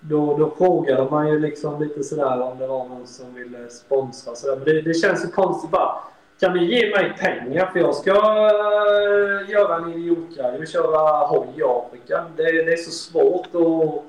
[0.00, 4.34] då, då frågade man ju liksom lite sådär om det var någon som ville sponsra.
[4.34, 4.56] Sådär.
[4.56, 5.94] Men det, det känns så konstigt bara.
[6.40, 11.48] kan ni ge mig pengar för jag ska eh, göra en idiotgrej och köra hoj
[11.56, 12.24] i Afrika.
[12.36, 14.04] Det, det är så svårt att,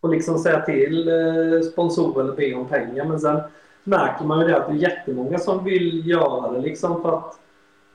[0.00, 3.04] att liksom säga till eh, sponsorer eller be om pengar.
[3.04, 3.40] Men sen
[3.84, 7.38] märker man ju det att det är jättemånga som vill göra det liksom för att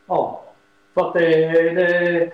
[0.07, 0.43] ja,
[0.93, 2.31] för att det, det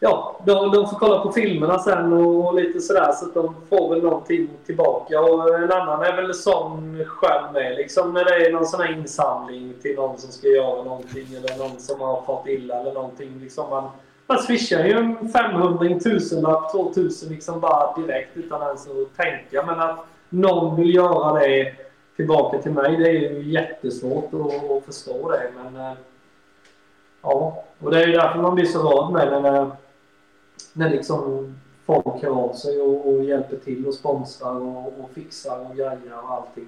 [0.00, 3.94] ja, de, de, får kolla på filmerna sen och, lite sådär så att de får
[3.94, 5.20] väl någonting tillbaka.
[5.20, 8.92] Och en annan är väl sån själv med liksom när det är någon sån här
[8.92, 13.40] insamling till någon som ska göra någonting eller någon som har fått illa eller någonting.
[13.40, 13.90] Liksom man,
[14.26, 19.66] man swishar ju en 500, en tusenlapp, 2000 liksom bara direkt utan ens att tänka.
[19.66, 21.72] Men att någon vill göra det
[22.16, 25.50] tillbaka till mig, det är ju jättesvårt att, att förstå det.
[25.56, 25.92] Men eh,
[27.22, 29.70] ja, och det är ju därför man blir så van med när
[30.72, 31.54] när liksom
[31.86, 36.12] folk hör av sig och, och hjälper till och sponsrar och, och fixar och grejer
[36.22, 36.66] och allting.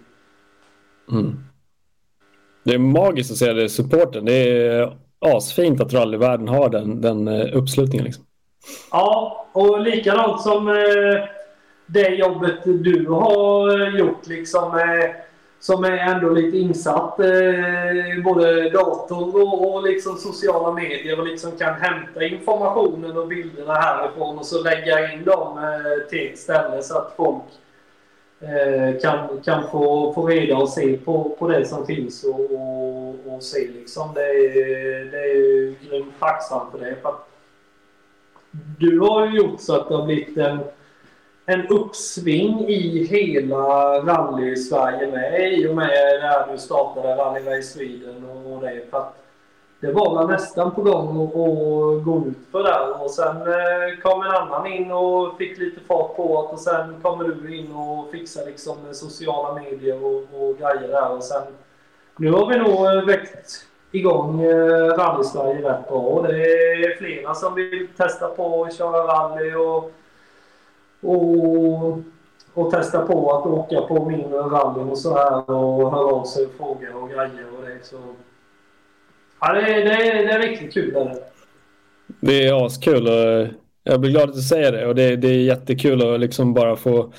[1.13, 1.45] Mm.
[2.63, 4.25] Det är magiskt att se det supporten.
[4.25, 8.05] Det är asfint att rallyvärlden har den, den eh, uppslutningen.
[8.05, 8.25] Liksom.
[8.91, 11.25] Ja, och likadant som eh,
[11.87, 14.79] det jobbet du har gjort liksom.
[14.79, 15.11] Eh,
[15.61, 21.27] som är ändå lite insatt i eh, både dator och, och liksom sociala medier och
[21.27, 26.39] liksom kan hämta informationen och bilderna härifrån och så lägga in dem eh, till ett
[26.39, 27.43] ställe så att folk
[28.41, 33.35] eh, kan, kan få, få reda och se på, på det som finns och, och,
[33.35, 34.15] och se liksom.
[34.15, 36.97] Det är, det är ju grymt tacksam för det.
[37.03, 37.29] För att
[38.79, 40.59] du har ju gjort så att det har blivit en
[41.51, 48.61] en uppsving i hela rally-Sverige med i och med när du startade Rally Sweden och
[48.61, 48.91] det.
[48.91, 49.17] För att
[49.81, 54.23] det var väl nästan på gång att, gå ut för där och sen eh, kom
[54.23, 58.11] en annan in och fick lite fart på det och sen kommer du in och
[58.11, 61.43] fixar liksom sociala medier och, och grejer där och sen
[62.17, 65.99] nu har vi nog eh, väckt igång eh, rally-Sverige rätt bra.
[65.99, 69.93] och Det är flera som vill testa på att köra rally och
[71.03, 71.99] och,
[72.55, 76.47] och testa på att åka på mindre rallyn och så här och höra av sig
[76.47, 77.87] och fråga och grejer och det.
[77.87, 77.97] Så,
[79.41, 80.95] ja, det, är, det, det är riktigt kul.
[80.95, 81.23] Det,
[82.21, 83.09] det är askul.
[83.09, 83.49] Och
[83.85, 86.77] jag blir glad att du säger det och det, det är jättekul att liksom bara
[86.77, 87.13] få,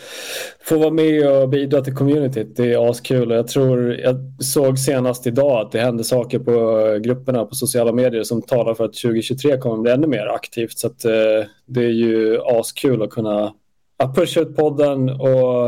[0.63, 2.55] få vara med och bidra till communityt.
[2.55, 6.99] Det är askul och jag tror, jag såg senast idag att det händer saker på
[7.03, 10.77] grupperna på sociala medier som talar för att 2023 kommer bli ännu mer aktivt.
[10.77, 13.53] Så att, eh, det är ju askul att kunna
[14.01, 15.65] att pusha ut podden och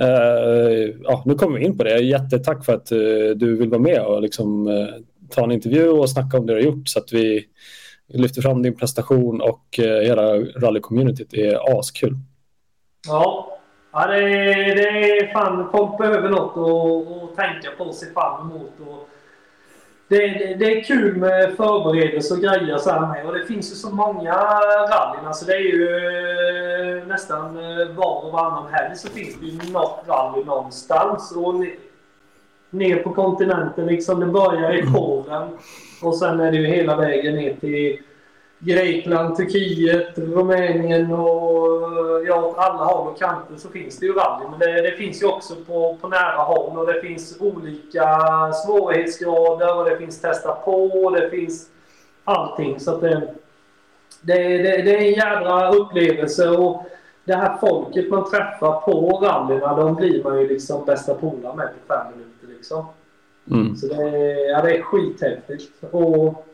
[0.00, 1.98] eh, ja, nu kommer vi in på det.
[1.98, 2.98] Jättetack för att eh,
[3.36, 4.86] du vill vara med och liksom, eh,
[5.30, 7.44] ta en intervju och snacka om det du har gjort så att vi
[8.08, 12.16] lyfter fram din prestation och hela rallycommunityt Det är askul.
[13.06, 13.58] Ja,
[13.92, 14.88] ja det, är, det
[15.18, 18.72] är fan, folk behöver något att, att tänka på och se fram emot.
[18.80, 19.08] Och
[20.08, 23.26] det, det, det, är kul med förberedelse och grejer så här med.
[23.26, 25.26] Och det finns ju så många rallyn.
[25.26, 25.88] Alltså det är ju
[26.98, 31.32] eh, nästan eh, var och varannan helg så finns det ju något rally någonstans.
[31.36, 31.54] Och
[32.70, 34.20] ner på kontinenten liksom.
[34.20, 35.48] Det börjar i Polen
[36.02, 37.98] och sen är det ju hela vägen ner till
[38.58, 44.46] Grekland, Turkiet, Rumänien och ja, alla håll och kanter så finns det ju rally.
[44.50, 48.18] Men det, det, finns ju också på, på nära håll och det finns olika
[48.52, 51.68] svårighetsgrader och det finns testa på och det finns
[52.24, 52.80] allting.
[52.80, 53.34] Så det,
[54.22, 56.82] det, det, det är en jädra upplevelse och
[57.24, 61.66] det här folket man träffar på rallyna de blir man ju liksom bästa polare med
[61.66, 62.86] på fem minuter liksom.
[63.50, 63.76] Mm.
[63.76, 65.72] Så det, ja, det är skithäftigt.
[65.90, 66.47] Och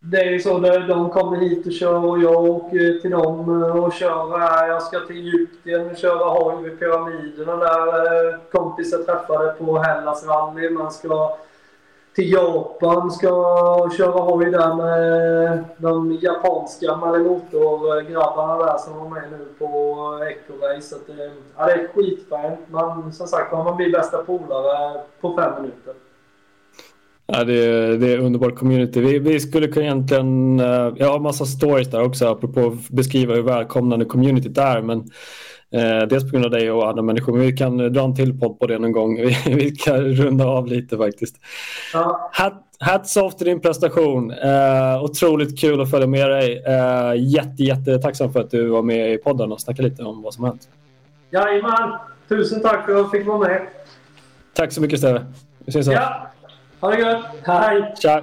[0.00, 0.58] det är ju så
[0.88, 4.68] de kommer hit och kör och jag åker till dem eh, och kör här.
[4.68, 7.88] Jag ska till Egypten och köra hoj vid pyramiderna där.
[7.96, 10.70] Eh, kompisar träffade på Hellas rally.
[10.70, 11.36] Man ska
[12.14, 13.30] till Japan ska
[13.96, 19.66] köra hoj där med de japanska Malimotor-grabbarna där som var med nu på
[20.24, 20.96] Eco-race.
[21.56, 22.60] Ja, det är skitfränt.
[22.70, 25.94] Man, som sagt man blir bästa polare på fem minuter.
[27.32, 29.00] Ja, det, är, det är underbart community.
[29.00, 33.34] Vi, vi skulle kunna egentligen, eh, jag har massa stories där också apropå att beskriva
[33.34, 34.82] hur välkomnande communityt är.
[34.82, 34.98] Men
[35.70, 37.32] eh, dels på grund av dig och andra människor.
[37.32, 39.16] Men vi kan dra en till podd på det någon gång.
[39.20, 41.36] Vi, vi kan runda av lite faktiskt.
[41.92, 42.30] Ja.
[42.32, 44.30] Hat, hats off till din prestation.
[44.30, 46.62] Eh, otroligt kul att följa med dig.
[46.66, 50.34] Eh, jätte, jättetacksam för att du var med i podden och snackade lite om vad
[50.34, 50.68] som hänt.
[51.30, 51.98] Jajamän.
[52.28, 53.66] Tusen tack för att jag fick vara med.
[54.54, 55.26] Tack så mycket Steve.
[55.64, 56.27] Vi ses Ja.
[56.80, 57.46] Ha det gött!
[57.46, 57.94] Hej!
[58.00, 58.22] Tja!